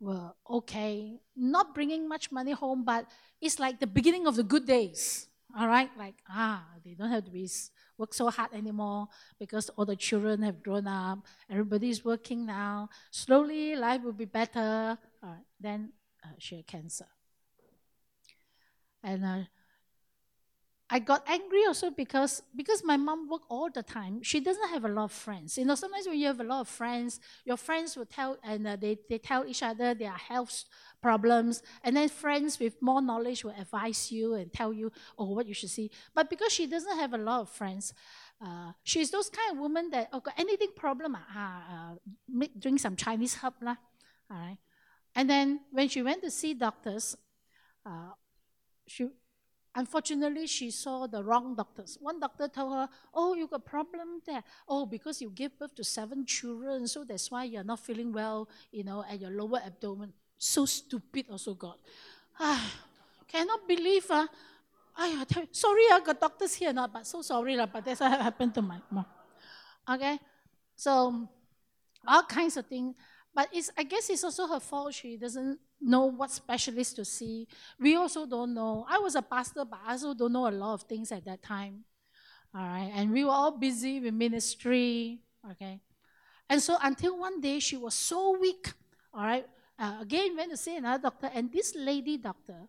were 0.01 0.33
okay, 0.49 1.20
not 1.37 1.75
bringing 1.75 2.09
much 2.09 2.33
money 2.33 2.53
home, 2.53 2.85
but 2.85 3.07
it's 3.40 3.59
like 3.59 3.79
the 3.79 3.87
beginning 3.87 4.27
of 4.27 4.37
the 4.37 4.42
good 4.42 4.66
days. 4.66 5.29
All 5.59 5.66
right, 5.66 5.90
like 5.99 6.14
ah, 6.29 6.64
they 6.85 6.94
don't 6.94 7.11
have 7.11 7.25
to 7.25 7.31
be 7.31 7.49
work 7.99 8.14
so 8.14 8.31
hard 8.31 8.55
anymore 8.55 9.09
because 9.38 9.68
all 9.77 9.85
the 9.85 9.96
children 9.96 10.42
have 10.42 10.62
grown 10.62 10.87
up. 10.87 11.27
Everybody's 11.51 12.05
working 12.05 12.46
now. 12.46 12.88
Slowly, 13.11 13.77
life 13.77 14.03
will 14.03 14.14
be 14.16 14.25
better. 14.25 14.96
Right, 15.23 15.44
then 15.61 15.92
uh, 16.24 16.28
she 16.38 16.62
cancer, 16.62 17.06
and 19.02 19.24
uh, 19.24 19.42
I 20.92 20.98
got 20.98 21.22
angry 21.28 21.64
also 21.66 21.90
because 21.90 22.42
because 22.56 22.83
my 22.83 22.96
mom 22.96 23.28
worked 23.28 23.46
all 23.48 23.70
the 23.70 23.83
time. 23.83 24.22
She 24.24 24.40
doesn't 24.40 24.70
have 24.70 24.85
a 24.85 24.88
lot 24.88 25.04
of 25.04 25.12
friends. 25.12 25.56
You 25.56 25.64
know, 25.64 25.76
sometimes 25.76 26.09
when 26.09 26.18
you 26.18 26.26
have 26.26 26.40
a 26.40 26.44
lot 26.44 26.62
of 26.62 26.68
friends, 26.68 27.20
your 27.44 27.56
friends 27.56 27.96
will 27.96 28.06
tell 28.06 28.38
and 28.42 28.66
uh, 28.66 28.74
they, 28.74 28.98
they 29.09 29.18
tell 29.18 29.46
each 29.46 29.62
other 29.62 29.94
their 29.94 30.11
health 30.11 30.64
problems, 31.00 31.62
and 31.85 31.96
then 31.96 32.09
friends 32.09 32.59
with 32.59 32.74
more 32.83 33.00
knowledge 33.00 33.44
will 33.44 33.54
advise 33.56 34.11
you 34.11 34.35
and 34.35 34.52
tell 34.52 34.72
you 34.72 34.90
oh 35.16 35.30
what 35.30 35.46
you 35.46 35.54
should 35.54 35.70
see. 35.70 35.92
But 36.12 36.28
because 36.28 36.52
she 36.52 36.66
doesn't 36.66 36.98
have 36.98 37.14
a 37.14 37.18
lot 37.18 37.42
of 37.42 37.50
friends, 37.50 37.94
uh, 38.44 38.72
she's 38.83 39.12
those 39.12 39.30
kind 39.30 39.52
of 39.52 39.59
woman 39.59 39.90
that 39.90 40.09
okay 40.12 40.33
anything 40.38 40.70
problem 40.74 41.16
ah, 41.16 41.92
uh, 41.92 41.94
make, 42.28 42.59
drink 42.59 42.80
some 42.80 42.96
Chinese 42.96 43.37
herb 43.37 43.54
lah, 43.62 43.76
all 44.28 44.38
right. 44.38 44.59
And 45.14 45.29
then 45.29 45.61
when 45.70 45.88
she 45.88 46.03
went 46.03 46.23
to 46.23 46.31
see 46.31 46.55
doctors, 46.55 47.16
uh, 47.85 48.12
she 48.87 49.09
Unfortunately, 49.75 50.49
she 50.49 50.70
saw 50.73 51.07
the 51.07 51.23
wrong 51.23 51.55
doctors. 51.55 51.96
One 52.01 52.18
doctor 52.18 52.49
told 52.49 52.73
her, 52.73 52.88
Oh, 53.14 53.35
you 53.35 53.46
got 53.46 53.64
problem 53.64 54.20
there. 54.27 54.42
Oh, 54.66 54.85
because 54.85 55.23
you 55.23 55.31
gave 55.31 55.57
birth 55.57 55.77
to 55.77 55.85
seven 55.85 56.27
children, 56.27 56.88
so 56.88 57.05
that's 57.05 57.31
why 57.31 57.44
you're 57.44 57.62
not 57.62 57.79
feeling 57.79 58.12
well, 58.12 58.49
you 58.73 58.83
know, 58.83 59.05
at 59.09 59.20
your 59.20 59.31
lower 59.31 59.61
abdomen. 59.64 60.12
So 60.37 60.66
stupid 60.66 61.27
also, 61.31 61.55
God. 61.55 61.77
Ah, 62.40 62.73
cannot 63.29 63.68
believe, 63.68 64.07
ah. 64.11 64.27
I 64.96 65.25
tell 65.25 65.44
you, 65.44 65.49
sorry, 65.53 65.83
I 65.92 66.01
got 66.05 66.20
doctors 66.20 66.55
here, 66.55 66.73
now, 66.73 66.88
but 66.88 67.07
so 67.07 67.23
sorry, 67.23 67.57
but 67.57 67.85
that's 67.85 68.01
what 68.01 68.11
happened 68.11 68.53
to 68.55 68.62
my 68.62 68.81
mom. 68.90 69.07
Okay? 69.88 70.18
So, 70.75 71.29
all 72.07 72.23
kinds 72.25 72.57
of 72.57 72.66
things. 72.66 72.96
But 73.35 73.49
it's, 73.53 73.71
I 73.79 73.85
guess 73.85 74.11
it's 74.11 74.25
also 74.25 74.47
her 74.49 74.61
fault. 74.61 74.95
She 74.95 75.16
doesn't 75.16 75.59
know 75.81 76.07
what 76.07 76.31
specialist 76.31 76.97
to 76.97 77.05
see. 77.05 77.47
We 77.79 77.95
also 77.95 78.27
don't 78.27 78.55
know. 78.55 78.85
I 78.88 78.99
was 78.99 79.14
a 79.14 79.23
pastor, 79.23 79.64
but 79.64 79.79
I 79.87 79.93
also 79.93 80.14
don't 80.14 80.33
know 80.33 80.49
a 80.49 80.51
lot 80.51 80.75
of 80.75 80.83
things 80.83 81.12
at 81.12 81.25
that 81.27 81.43
time. 81.43 81.85
All 82.55 82.62
right. 82.62 82.90
And 82.95 83.12
we 83.12 83.25
were 83.25 83.31
all 83.31 83.53
busy 83.53 84.01
with 84.01 84.14
ministry. 84.14 85.21
Okay. 85.53 85.81
And 86.49 86.61
so 86.61 86.77
until 86.83 87.19
one 87.19 87.40
day 87.40 87.61
she 87.61 87.77
was 87.77 87.95
so 87.95 88.37
weak. 88.38 88.73
All 89.14 89.25
right. 89.25 89.47
Uh, 89.79 89.99
again, 90.01 90.37
went 90.37 90.51
to 90.51 90.57
see 90.57 90.77
another 90.77 91.05
doctor. 91.05 91.31
And 91.33 91.53
this 91.53 91.75
lady 91.77 92.19
doctor, 92.19 92.69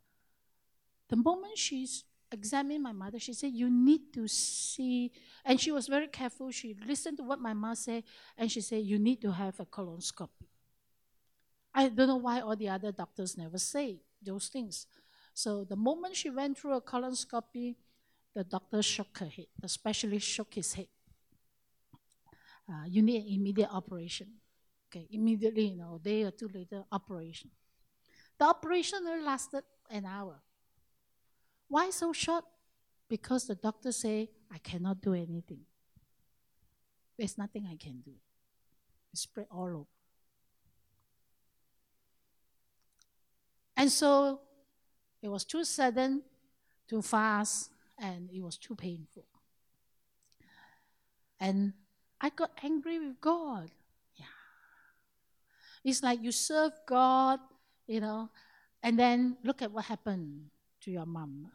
the 1.09 1.15
moment 1.15 1.57
she's 1.57 2.03
examined 2.31 2.83
my 2.83 2.91
mother, 2.91 3.19
she 3.19 3.33
said, 3.33 3.51
You 3.53 3.69
need 3.69 4.13
to 4.13 4.27
see. 4.27 5.11
And 5.43 5.59
she 5.59 5.71
was 5.71 5.87
very 5.87 6.07
careful. 6.07 6.51
She 6.51 6.75
listened 6.87 7.17
to 7.17 7.23
what 7.23 7.39
my 7.39 7.53
mom 7.53 7.75
said. 7.75 8.03
And 8.37 8.51
she 8.51 8.61
said, 8.61 8.83
You 8.83 8.99
need 8.99 9.21
to 9.23 9.31
have 9.31 9.59
a 9.59 9.65
colonoscopy. 9.65 10.50
I 11.73 11.89
don't 11.89 12.07
know 12.07 12.17
why 12.17 12.41
all 12.41 12.55
the 12.55 12.69
other 12.69 12.91
doctors 12.91 13.37
never 13.37 13.57
say 13.57 14.01
those 14.21 14.47
things. 14.47 14.87
So 15.33 15.63
the 15.63 15.75
moment 15.75 16.15
she 16.15 16.29
went 16.29 16.57
through 16.57 16.73
a 16.73 16.81
colonoscopy, 16.81 17.75
the 18.33 18.43
doctor 18.43 18.81
shook 18.81 19.17
her 19.19 19.25
head. 19.25 19.47
The 19.59 19.69
specialist 19.69 20.27
shook 20.27 20.53
his 20.53 20.73
head. 20.73 20.87
Uh, 22.69 22.85
you 22.87 23.01
need 23.01 23.23
an 23.23 23.33
immediate 23.33 23.69
operation. 23.71 24.27
Okay, 24.89 25.07
immediately, 25.11 25.67
you 25.67 25.77
know, 25.77 25.95
a 25.95 25.99
day 25.99 26.23
or 26.23 26.31
two 26.31 26.49
later, 26.53 26.83
operation. 26.91 27.49
The 28.37 28.45
operation 28.45 28.99
only 29.07 29.23
lasted 29.23 29.63
an 29.89 30.05
hour. 30.05 30.41
Why 31.67 31.89
so 31.89 32.11
short? 32.11 32.43
Because 33.07 33.47
the 33.47 33.55
doctor 33.55 33.91
say 33.91 34.29
I 34.51 34.57
cannot 34.57 35.01
do 35.01 35.13
anything. 35.13 35.61
There's 37.17 37.37
nothing 37.37 37.67
I 37.71 37.75
can 37.75 38.01
do. 38.01 38.11
It 39.13 39.19
spread 39.19 39.47
all 39.49 39.67
over. 39.67 40.00
And 43.81 43.91
so 43.91 44.41
it 45.23 45.27
was 45.27 45.43
too 45.43 45.65
sudden, 45.65 46.21
too 46.87 47.01
fast, 47.01 47.71
and 47.97 48.29
it 48.31 48.39
was 48.39 48.55
too 48.59 48.75
painful. 48.75 49.25
And 51.39 51.73
I 52.21 52.29
got 52.29 52.51
angry 52.61 52.99
with 52.99 53.19
God. 53.19 53.71
Yeah. 54.17 54.25
It's 55.83 56.03
like 56.03 56.21
you 56.21 56.31
serve 56.31 56.73
God, 56.85 57.39
you 57.87 58.01
know, 58.01 58.29
and 58.83 58.99
then 58.99 59.37
look 59.43 59.63
at 59.63 59.71
what 59.71 59.85
happened 59.85 60.51
to 60.81 60.91
your 60.91 61.07
mom 61.07 61.49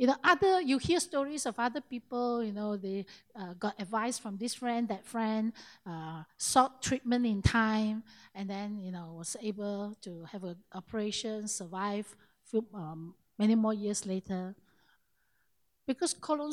you 0.00 0.06
know, 0.06 0.16
other 0.24 0.62
you 0.62 0.78
hear 0.78 0.98
stories 0.98 1.44
of 1.44 1.58
other 1.58 1.82
people. 1.82 2.42
You 2.42 2.54
know, 2.54 2.74
they 2.74 3.04
uh, 3.36 3.52
got 3.52 3.78
advice 3.78 4.18
from 4.18 4.38
this 4.38 4.54
friend, 4.54 4.88
that 4.88 5.04
friend, 5.04 5.52
uh, 5.84 6.22
sought 6.38 6.80
treatment 6.80 7.26
in 7.26 7.42
time, 7.42 8.02
and 8.34 8.48
then 8.48 8.80
you 8.80 8.92
know 8.92 9.12
was 9.18 9.36
able 9.42 9.94
to 10.00 10.24
have 10.32 10.44
an 10.44 10.56
operation, 10.72 11.46
survive 11.46 12.16
few, 12.46 12.64
um, 12.72 13.14
many 13.38 13.54
more 13.54 13.74
years 13.74 14.06
later. 14.06 14.56
Because 15.86 16.14
colon 16.14 16.52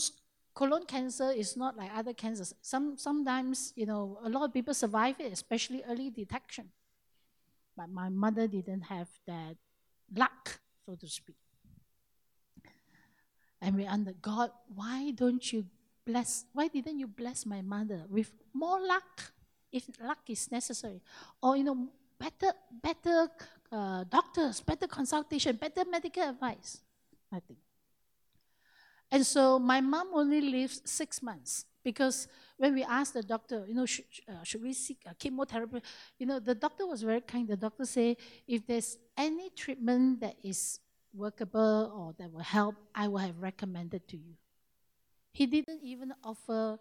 colon 0.54 0.84
cancer 0.84 1.32
is 1.32 1.56
not 1.56 1.78
like 1.78 1.90
other 1.96 2.12
cancers. 2.12 2.54
Some 2.62 2.98
sometimes 2.98 3.72
you 3.78 3.86
know 3.86 4.20
a 4.26 4.30
lot 4.30 4.44
of 4.44 4.52
people 4.52 4.74
survive 4.74 5.22
it, 5.22 5.32
especially 5.32 5.84
early 5.88 6.10
detection. 6.10 6.68
But 7.78 7.88
my 7.92 8.10
mother 8.10 8.46
didn't 8.46 8.92
have 8.92 9.08
that 9.26 9.56
luck, 10.14 10.60
so 10.86 10.96
to 10.96 11.08
speak. 11.08 11.47
And 13.62 13.76
we 13.76 13.86
under 13.86 14.14
God, 14.14 14.52
why 14.74 15.12
don't 15.12 15.52
you 15.52 15.66
bless, 16.06 16.46
why 16.54 16.68
didn't 16.68 17.00
you 17.00 17.08
bless 17.08 17.46
my 17.46 17.62
mother 17.62 18.04
with 18.10 18.32
more 18.54 18.80
luck 18.86 19.32
if 19.72 19.88
luck 20.02 20.20
is 20.28 20.52
necessary? 20.52 21.02
Or, 21.42 21.58
you 21.58 21.64
know, 21.64 21.88
better, 22.20 22.54
better 22.82 23.30
uh, 23.72 24.04
doctors, 24.10 24.62
better 24.62 24.88
consultation, 24.88 25.56
better 25.56 25.84
medical 25.90 26.24
advice. 26.24 26.82
I 27.32 27.40
think. 27.40 27.60
And 29.12 29.26
so 29.26 29.58
my 29.60 29.82
mom 29.82 30.10
only 30.14 30.42
lives 30.42 30.82
six 30.86 31.22
months 31.22 31.66
because 31.84 32.28
when 32.58 32.74
we 32.74 32.84
asked 32.84 33.14
the 33.14 33.24
doctor, 33.24 33.66
you 33.68 33.74
know, 33.74 33.86
should, 33.86 34.06
uh, 34.28 34.44
should 34.44 34.62
we 34.62 34.74
seek 34.74 34.98
a 35.06 35.16
chemotherapy? 35.16 35.82
You 36.18 36.26
know, 36.26 36.40
the 36.40 36.56
doctor 36.56 36.86
was 36.86 37.04
very 37.04 37.22
kind. 37.22 37.48
The 37.48 37.56
doctor 37.56 37.86
said, 37.86 38.18
if 38.48 38.68
there's 38.68 38.98
any 39.18 39.50
treatment 39.52 40.20
that 40.22 40.36
is 40.44 40.80
workable 41.18 41.92
or 41.96 42.14
that 42.18 42.32
will 42.32 42.42
help, 42.42 42.76
I 42.94 43.08
will 43.08 43.18
have 43.20 43.40
recommended 43.40 44.08
to 44.10 44.18
you. 44.18 44.36
He 45.32 45.46
didn't 45.46 45.82
even 45.84 46.14
offer 46.24 46.80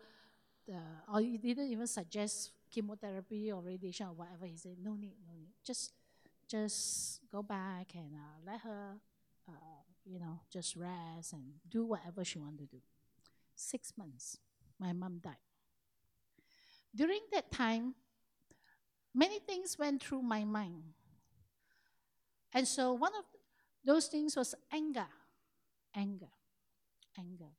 the, 0.67 0.79
or 1.13 1.21
he 1.21 1.39
didn't 1.39 1.71
even 1.71 1.87
suggest 1.87 2.53
chemotherapy 2.71 3.53
or 3.53 3.63
radiation 3.63 4.07
or 4.07 4.13
whatever. 4.13 4.47
He 4.47 4.57
said, 4.57 4.77
no 4.83 4.95
need, 4.95 5.15
no 5.27 5.35
need. 5.39 5.53
Just, 5.65 5.93
just 6.49 7.21
go 7.31 7.43
back 7.43 7.95
and 7.95 8.15
uh, 8.15 8.51
let 8.51 8.61
her, 8.61 8.95
uh, 9.49 9.53
you 10.05 10.19
know, 10.19 10.41
just 10.51 10.77
rest 10.77 11.33
and 11.33 11.43
do 11.69 11.85
whatever 11.85 12.25
she 12.25 12.39
want 12.39 12.59
to 12.59 12.65
do. 12.65 12.79
Six 13.55 13.93
months, 13.97 14.39
my 14.79 14.93
mom 14.93 15.21
died. 15.23 15.37
During 16.95 17.21
that 17.33 17.51
time, 17.51 17.95
many 19.15 19.39
things 19.39 19.79
went 19.79 20.03
through 20.03 20.23
my 20.23 20.45
mind. 20.45 20.83
And 22.53 22.67
so 22.67 22.93
one 22.93 23.13
of 23.19 23.25
those 23.87 24.09
things 24.09 24.35
was 24.37 24.55
anger. 24.73 25.07
Anger. 25.95 26.33
Anger. 27.17 27.55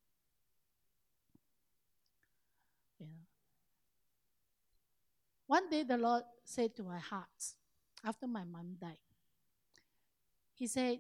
Yeah. 3.00 3.08
One 5.48 5.70
day 5.70 5.84
the 5.84 5.98
Lord 5.98 6.24
said 6.44 6.76
to 6.76 6.84
my 6.84 7.00
heart, 7.00 7.56
after 8.04 8.28
my 8.28 8.44
mom 8.44 8.76
died, 8.80 8.98
He 10.54 10.68
said, 10.68 11.00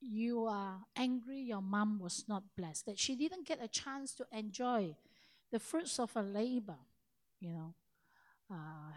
You 0.00 0.46
are 0.46 0.80
angry 0.96 1.40
your 1.40 1.62
mom 1.62 1.98
was 2.00 2.24
not 2.26 2.42
blessed, 2.56 2.86
that 2.86 2.98
she 2.98 3.16
didn't 3.16 3.46
get 3.46 3.62
a 3.62 3.68
chance 3.68 4.14
to 4.14 4.26
enjoy 4.32 4.96
the 5.52 5.58
fruits 5.58 5.98
of 5.98 6.12
her 6.12 6.22
labor, 6.22 6.78
you 7.38 7.50
know, 7.50 7.74
uh, 8.50 8.92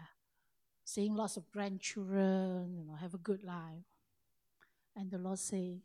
seeing 0.84 1.14
lots 1.14 1.36
of 1.36 1.50
grandchildren, 1.50 2.74
you 2.74 2.84
know, 2.84 2.94
have 2.94 3.14
a 3.14 3.18
good 3.18 3.44
life. 3.44 3.91
And 4.94 5.10
the 5.10 5.18
Lord 5.18 5.38
said, 5.38 5.80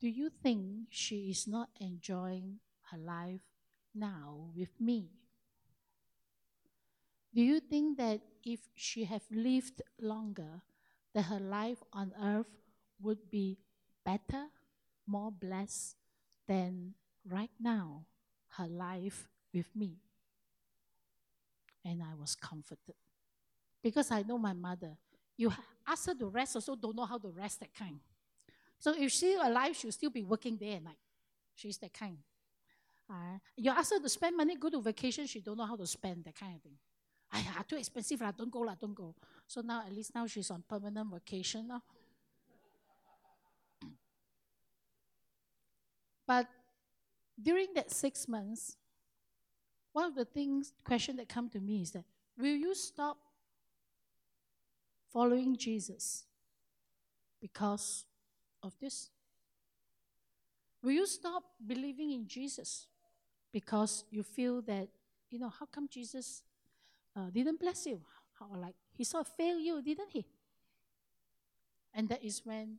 Do 0.00 0.08
you 0.08 0.30
think 0.30 0.86
she 0.90 1.30
is 1.30 1.46
not 1.46 1.70
enjoying 1.80 2.60
her 2.90 2.98
life 2.98 3.40
now 3.94 4.50
with 4.56 4.80
me? 4.80 5.10
Do 7.34 7.42
you 7.42 7.58
think 7.58 7.98
that 7.98 8.20
if 8.44 8.60
she 8.76 9.04
have 9.04 9.24
lived 9.30 9.82
longer, 10.00 10.62
that 11.14 11.22
her 11.22 11.40
life 11.40 11.82
on 11.92 12.12
earth 12.22 12.46
would 13.00 13.30
be 13.30 13.58
better, 14.04 14.46
more 15.06 15.32
blessed 15.32 15.96
than 16.46 16.94
right 17.28 17.50
now, 17.58 18.04
her 18.56 18.68
life 18.68 19.26
with 19.52 19.66
me? 19.74 19.96
And 21.84 22.02
I 22.02 22.14
was 22.14 22.36
comforted. 22.36 22.94
Because 23.82 24.10
I 24.10 24.22
know 24.22 24.38
my 24.38 24.52
mother. 24.52 24.96
You 25.36 25.52
ask 25.86 26.06
her 26.06 26.14
to 26.14 26.26
rest, 26.26 26.56
also 26.56 26.76
don't 26.76 26.96
know 26.96 27.04
how 27.04 27.18
to 27.18 27.28
rest 27.28 27.60
that 27.60 27.74
kind. 27.74 27.98
So 28.78 28.94
if 28.96 29.12
she's 29.12 29.38
alive, 29.38 29.74
she'll 29.76 29.92
still 29.92 30.10
be 30.10 30.22
working 30.22 30.56
day 30.56 30.72
and 30.72 30.84
night. 30.84 30.98
She's 31.54 31.78
that 31.78 31.92
kind. 31.92 32.18
Uh, 33.08 33.38
you 33.56 33.70
ask 33.70 33.92
her 33.92 34.00
to 34.00 34.08
spend 34.08 34.36
money, 34.36 34.56
go 34.56 34.70
to 34.70 34.80
vacation, 34.80 35.26
she 35.26 35.40
don't 35.40 35.58
know 35.58 35.66
how 35.66 35.76
to 35.76 35.86
spend 35.86 36.24
that 36.24 36.38
kind 36.38 36.56
of 36.56 36.62
thing. 36.62 36.78
Ay, 37.32 37.44
too 37.68 37.76
expensive, 37.76 38.20
lah, 38.20 38.30
don't 38.30 38.50
go, 38.50 38.60
lah, 38.60 38.74
don't 38.80 38.94
go. 38.94 39.14
So 39.46 39.60
now, 39.60 39.82
at 39.86 39.92
least 39.92 40.14
now 40.14 40.26
she's 40.26 40.50
on 40.50 40.62
permanent 40.68 41.10
vacation. 41.12 41.68
Now. 41.68 41.82
But 46.26 46.46
during 47.40 47.74
that 47.74 47.90
six 47.90 48.28
months, 48.28 48.76
one 49.92 50.06
of 50.06 50.14
the 50.14 50.24
things, 50.24 50.72
question 50.84 51.16
that 51.16 51.28
come 51.28 51.48
to 51.50 51.60
me 51.60 51.82
is 51.82 51.90
that, 51.92 52.04
will 52.38 52.56
you 52.56 52.74
stop 52.74 53.18
following 55.14 55.56
Jesus 55.56 56.24
because 57.40 58.04
of 58.62 58.74
this? 58.80 59.08
Will 60.82 60.92
you 60.92 61.06
stop 61.06 61.44
believing 61.66 62.10
in 62.10 62.26
Jesus 62.28 62.88
because 63.52 64.04
you 64.10 64.22
feel 64.22 64.60
that, 64.62 64.88
you 65.30 65.38
know, 65.38 65.48
how 65.48 65.64
come 65.64 65.88
Jesus 65.88 66.42
uh, 67.16 67.30
didn't 67.32 67.60
bless 67.60 67.86
you. 67.86 68.00
Like 68.56 68.74
he 68.92 69.04
sort 69.04 69.26
of 69.26 69.32
failed 69.32 69.62
you, 69.62 69.80
didn't 69.80 70.10
he? 70.10 70.26
And 71.94 72.08
that 72.08 72.24
is 72.24 72.42
when 72.44 72.78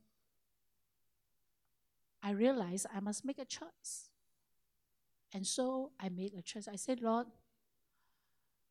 I 2.22 2.30
realized 2.32 2.86
I 2.94 3.00
must 3.00 3.24
make 3.24 3.38
a 3.38 3.44
choice. 3.44 4.10
And 5.32 5.46
so 5.46 5.90
I 5.98 6.08
made 6.08 6.34
a 6.34 6.42
choice. 6.42 6.68
I 6.68 6.76
said, 6.76 7.00
Lord, 7.00 7.26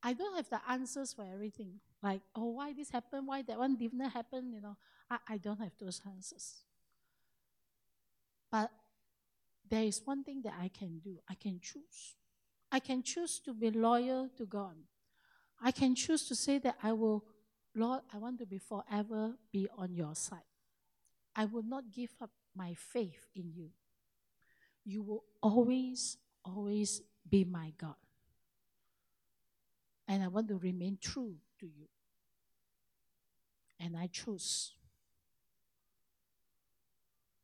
I 0.06 0.14
don't 0.14 0.36
have 0.36 0.48
the 0.48 0.60
answers 0.70 1.14
for 1.14 1.26
everything. 1.26 1.80
Like, 2.04 2.22
oh, 2.36 2.52
why 2.52 2.74
this 2.74 2.92
happened? 2.92 3.26
Why 3.26 3.42
that 3.42 3.58
one 3.58 3.76
didn't 3.76 4.08
happen? 4.12 4.54
You 4.54 4.62
know, 4.62 4.78
I, 5.10 5.18
I 5.28 5.38
don't 5.38 5.60
have 5.60 5.72
those 5.82 6.00
answers. 6.06 6.62
But 8.52 8.70
there 9.68 9.82
is 9.82 10.00
one 10.06 10.24
thing 10.24 10.44
that 10.44 10.54
I 10.62 10.68
can 10.68 11.00
do. 11.00 11.18
I 11.28 11.34
can 11.34 11.60
choose. 11.60 12.14
I 12.72 12.80
can 12.82 13.02
choose 13.02 13.40
to 13.46 13.54
be 13.56 13.72
loyal 13.72 14.30
to 14.38 14.46
God. 14.46 14.76
I 15.60 15.72
can 15.72 15.96
choose 15.96 16.28
to 16.28 16.36
say 16.36 16.60
that 16.60 16.76
I 16.84 16.92
will, 16.92 17.26
Lord, 17.74 18.02
I 18.14 18.18
want 18.18 18.38
to 18.40 18.46
be 18.46 18.60
forever 18.60 19.34
be 19.52 19.68
on 19.76 19.96
your 19.96 20.14
side. 20.14 20.52
I 21.36 21.46
will 21.46 21.64
not 21.64 21.92
give 21.92 22.12
up 22.22 22.30
my 22.56 22.76
faith 22.76 23.26
in 23.36 23.52
you. 23.56 23.70
You 24.86 25.02
will 25.02 25.24
always, 25.42 26.18
always 26.46 27.02
be 27.28 27.44
my 27.44 27.74
God. 27.76 27.96
And 30.08 30.24
I 30.24 30.28
want 30.28 30.48
to 30.50 30.58
remain 30.58 30.98
true 31.02 31.36
to 31.60 31.66
you. 31.66 31.88
And 33.80 33.98
I 33.98 34.08
choose. 34.08 34.72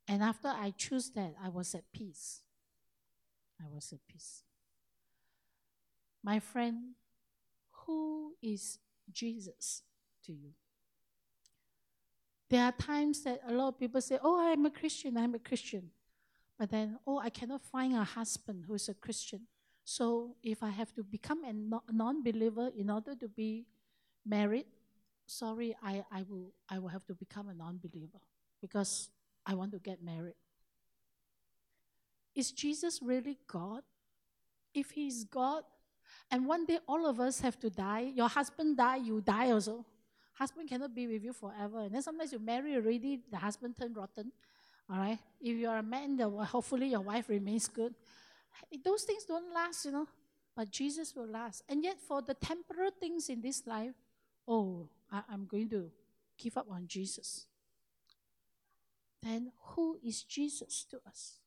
And 0.07 0.21
after 0.21 0.49
I 0.49 0.73
choose 0.77 1.09
that, 1.11 1.35
I 1.43 1.49
was 1.49 1.73
at 1.73 1.83
peace. 1.91 2.41
I 3.59 3.65
was 3.73 3.91
at 3.93 3.99
peace. 4.07 4.43
My 6.23 6.39
friend, 6.39 6.95
who 7.71 8.33
is 8.41 8.79
Jesus 9.11 9.83
to 10.25 10.33
you? 10.33 10.51
There 12.49 12.63
are 12.63 12.73
times 12.73 13.23
that 13.23 13.41
a 13.47 13.53
lot 13.53 13.69
of 13.69 13.79
people 13.79 14.01
say, 14.01 14.19
Oh, 14.21 14.51
I'm 14.51 14.65
a 14.65 14.69
Christian, 14.69 15.17
I'm 15.17 15.33
a 15.33 15.39
Christian. 15.39 15.91
But 16.59 16.69
then, 16.69 16.99
oh, 17.07 17.17
I 17.17 17.29
cannot 17.29 17.63
find 17.63 17.95
a 17.95 18.03
husband 18.03 18.65
who 18.67 18.73
is 18.73 18.89
a 18.89 18.93
Christian. 18.93 19.47
So 19.83 20.35
if 20.43 20.63
I 20.63 20.69
have 20.69 20.93
to 20.95 21.03
become 21.03 21.43
a 21.43 21.53
non 21.91 22.23
believer 22.23 22.69
in 22.77 22.89
order 22.89 23.15
to 23.15 23.27
be 23.27 23.65
married, 24.25 24.65
sorry, 25.25 25.75
I, 25.83 26.03
I, 26.11 26.23
will, 26.29 26.53
I 26.69 26.79
will 26.79 26.89
have 26.89 27.05
to 27.07 27.13
become 27.13 27.49
a 27.49 27.53
non 27.53 27.79
believer 27.83 28.19
because 28.61 29.09
I 29.45 29.55
want 29.55 29.71
to 29.71 29.79
get 29.79 30.03
married. 30.03 30.35
Is 32.35 32.51
Jesus 32.51 32.99
really 33.01 33.37
God? 33.47 33.81
If 34.73 34.91
He's 34.91 35.25
God, 35.25 35.63
and 36.29 36.45
one 36.45 36.65
day 36.65 36.79
all 36.87 37.07
of 37.07 37.19
us 37.19 37.39
have 37.41 37.59
to 37.59 37.69
die. 37.69 38.11
Your 38.15 38.29
husband 38.29 38.77
die, 38.77 38.97
you 38.97 39.21
die 39.21 39.51
also. 39.51 39.85
Husband 40.33 40.67
cannot 40.67 40.95
be 40.95 41.07
with 41.07 41.23
you 41.23 41.33
forever. 41.33 41.81
And 41.81 41.93
then 41.93 42.01
sometimes 42.01 42.31
you 42.31 42.39
marry 42.39 42.75
already, 42.75 43.19
the 43.29 43.37
husband 43.37 43.75
turn 43.77 43.93
rotten. 43.93 44.31
All 44.89 44.97
right. 44.97 45.19
If 45.41 45.57
you 45.57 45.69
are 45.69 45.77
a 45.77 45.83
man, 45.83 46.17
hopefully 46.19 46.87
your 46.87 47.01
wife 47.01 47.29
remains 47.29 47.67
good. 47.67 47.93
Those 48.83 49.03
things 49.03 49.25
don't 49.25 49.53
last, 49.53 49.85
you 49.85 49.91
know. 49.91 50.07
But 50.55 50.71
Jesus 50.71 51.15
will 51.15 51.27
last. 51.27 51.63
And 51.69 51.83
yet 51.83 51.99
for 51.99 52.21
the 52.21 52.33
temporal 52.33 52.91
things 52.91 53.29
in 53.29 53.41
this 53.41 53.65
life, 53.65 53.93
oh, 54.47 54.89
I, 55.11 55.21
I'm 55.31 55.45
going 55.45 55.69
to 55.69 55.89
give 56.37 56.57
up 56.57 56.67
on 56.69 56.87
Jesus. 56.87 57.45
Then 59.23 59.51
who 59.61 59.97
is 60.03 60.23
Jesus 60.23 60.85
to 60.91 60.99
us? 61.07 61.41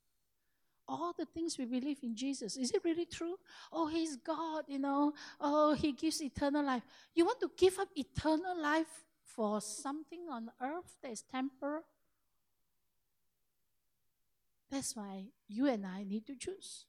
all 0.87 1.15
the 1.17 1.25
things 1.25 1.59
we 1.59 1.65
believe 1.65 1.99
in 2.03 2.15
Jesus. 2.15 2.57
Is 2.57 2.71
it 2.71 2.85
really 2.85 3.07
true? 3.07 3.37
Oh, 3.73 3.87
He's 3.87 4.17
God, 4.17 4.65
you 4.69 4.79
know. 4.79 5.15
Oh, 5.41 5.75
He 5.75 5.93
gives 5.93 6.23
eternal 6.23 6.65
life. 6.65 6.83
You 7.15 7.25
want 7.25 7.41
to 7.41 7.51
give 7.57 7.79
up 7.79 7.89
eternal 7.97 8.61
life 8.61 9.05
for 9.25 9.61
something 9.61 10.27
on 10.31 10.51
earth 10.61 10.97
that 11.03 11.13
is 11.13 11.23
temporal? 11.23 11.83
That's 14.71 14.97
why 14.97 15.27
you 15.49 15.67
and 15.69 15.87
I 15.87 16.05
need 16.05 16.27
to 16.27 16.37
choose. 16.37 16.87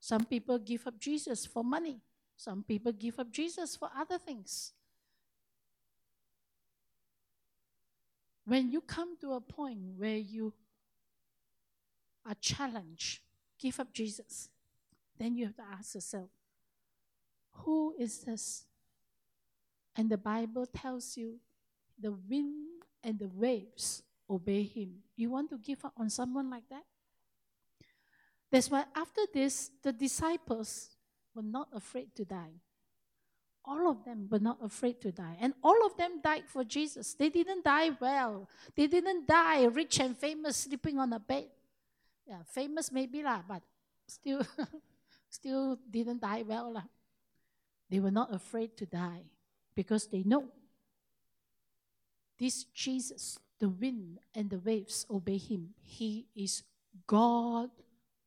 Some 0.00 0.24
people 0.24 0.58
give 0.58 0.86
up 0.86 0.98
Jesus 0.98 1.46
for 1.46 1.62
money, 1.62 2.00
some 2.36 2.62
people 2.62 2.92
give 2.92 3.18
up 3.20 3.30
Jesus 3.30 3.76
for 3.76 3.90
other 3.96 4.18
things. 4.18 4.72
when 8.50 8.68
you 8.68 8.80
come 8.80 9.16
to 9.16 9.34
a 9.34 9.40
point 9.40 9.78
where 9.96 10.16
you 10.16 10.52
are 12.26 12.34
challenged, 12.40 13.20
give 13.60 13.78
up 13.78 13.92
Jesus, 13.92 14.48
then 15.16 15.36
you 15.36 15.46
have 15.46 15.54
to 15.54 15.62
ask 15.78 15.94
yourself, 15.94 16.30
who 17.52 17.94
is 17.96 18.18
this? 18.24 18.64
And 19.94 20.10
the 20.10 20.18
Bible 20.18 20.66
tells 20.66 21.16
you 21.16 21.36
the 21.96 22.10
wind 22.10 22.82
and 23.04 23.20
the 23.20 23.28
waves 23.28 24.02
obey 24.28 24.64
him. 24.64 24.94
You 25.14 25.30
want 25.30 25.50
to 25.50 25.58
give 25.58 25.84
up 25.84 25.92
on 25.96 26.10
someone 26.10 26.50
like 26.50 26.68
that? 26.70 26.82
That's 28.50 28.70
why 28.70 28.84
after 28.94 29.22
this, 29.32 29.70
the 29.82 29.92
disciples 29.92 30.90
were 31.34 31.42
not 31.42 31.68
afraid 31.72 32.14
to 32.16 32.24
die. 32.24 32.58
All 33.64 33.88
of 33.88 34.04
them 34.04 34.26
were 34.30 34.40
not 34.40 34.58
afraid 34.62 35.00
to 35.02 35.12
die. 35.12 35.36
And 35.40 35.54
all 35.62 35.86
of 35.86 35.96
them 35.96 36.20
died 36.22 36.44
for 36.46 36.64
Jesus. 36.64 37.14
They 37.14 37.28
didn't 37.28 37.64
die 37.64 37.90
well. 38.00 38.48
They 38.74 38.86
didn't 38.86 39.28
die 39.28 39.64
rich 39.64 40.00
and 40.00 40.16
famous, 40.16 40.56
sleeping 40.56 40.98
on 40.98 41.12
a 41.12 41.20
bed. 41.20 41.46
Yeah, 42.26 42.42
famous 42.46 42.90
maybe 42.90 43.22
lah, 43.22 43.42
but 43.46 43.62
still, 44.06 44.42
still 45.30 45.78
didn't 45.88 46.20
die 46.20 46.42
well 46.42 46.72
lah. 46.72 46.88
They 47.88 48.00
were 48.00 48.10
not 48.10 48.34
afraid 48.34 48.76
to 48.78 48.86
die 48.86 49.24
because 49.74 50.06
they 50.06 50.22
know 50.22 50.46
this 52.38 52.64
Jesus, 52.72 53.38
the 53.58 53.68
wind 53.68 54.18
and 54.34 54.48
the 54.48 54.58
waves 54.58 55.06
obey 55.10 55.36
him. 55.36 55.74
He 55.82 56.26
is 56.34 56.62
God 57.06 57.70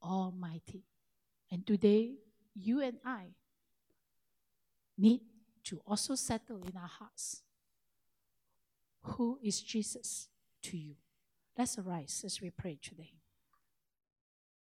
Almighty. 0.03 0.83
And 1.51 1.65
today, 1.65 2.15
you 2.55 2.81
and 2.81 2.97
I 3.05 3.35
need 4.97 5.21
to 5.65 5.81
also 5.87 6.15
settle 6.15 6.61
in 6.61 6.75
our 6.75 6.87
hearts 6.87 7.41
who 9.03 9.39
is 9.43 9.61
Jesus 9.61 10.27
to 10.63 10.77
you. 10.77 10.95
Let's 11.57 11.77
arise 11.77 12.23
as 12.25 12.41
we 12.41 12.49
pray 12.49 12.77
today. 12.81 13.13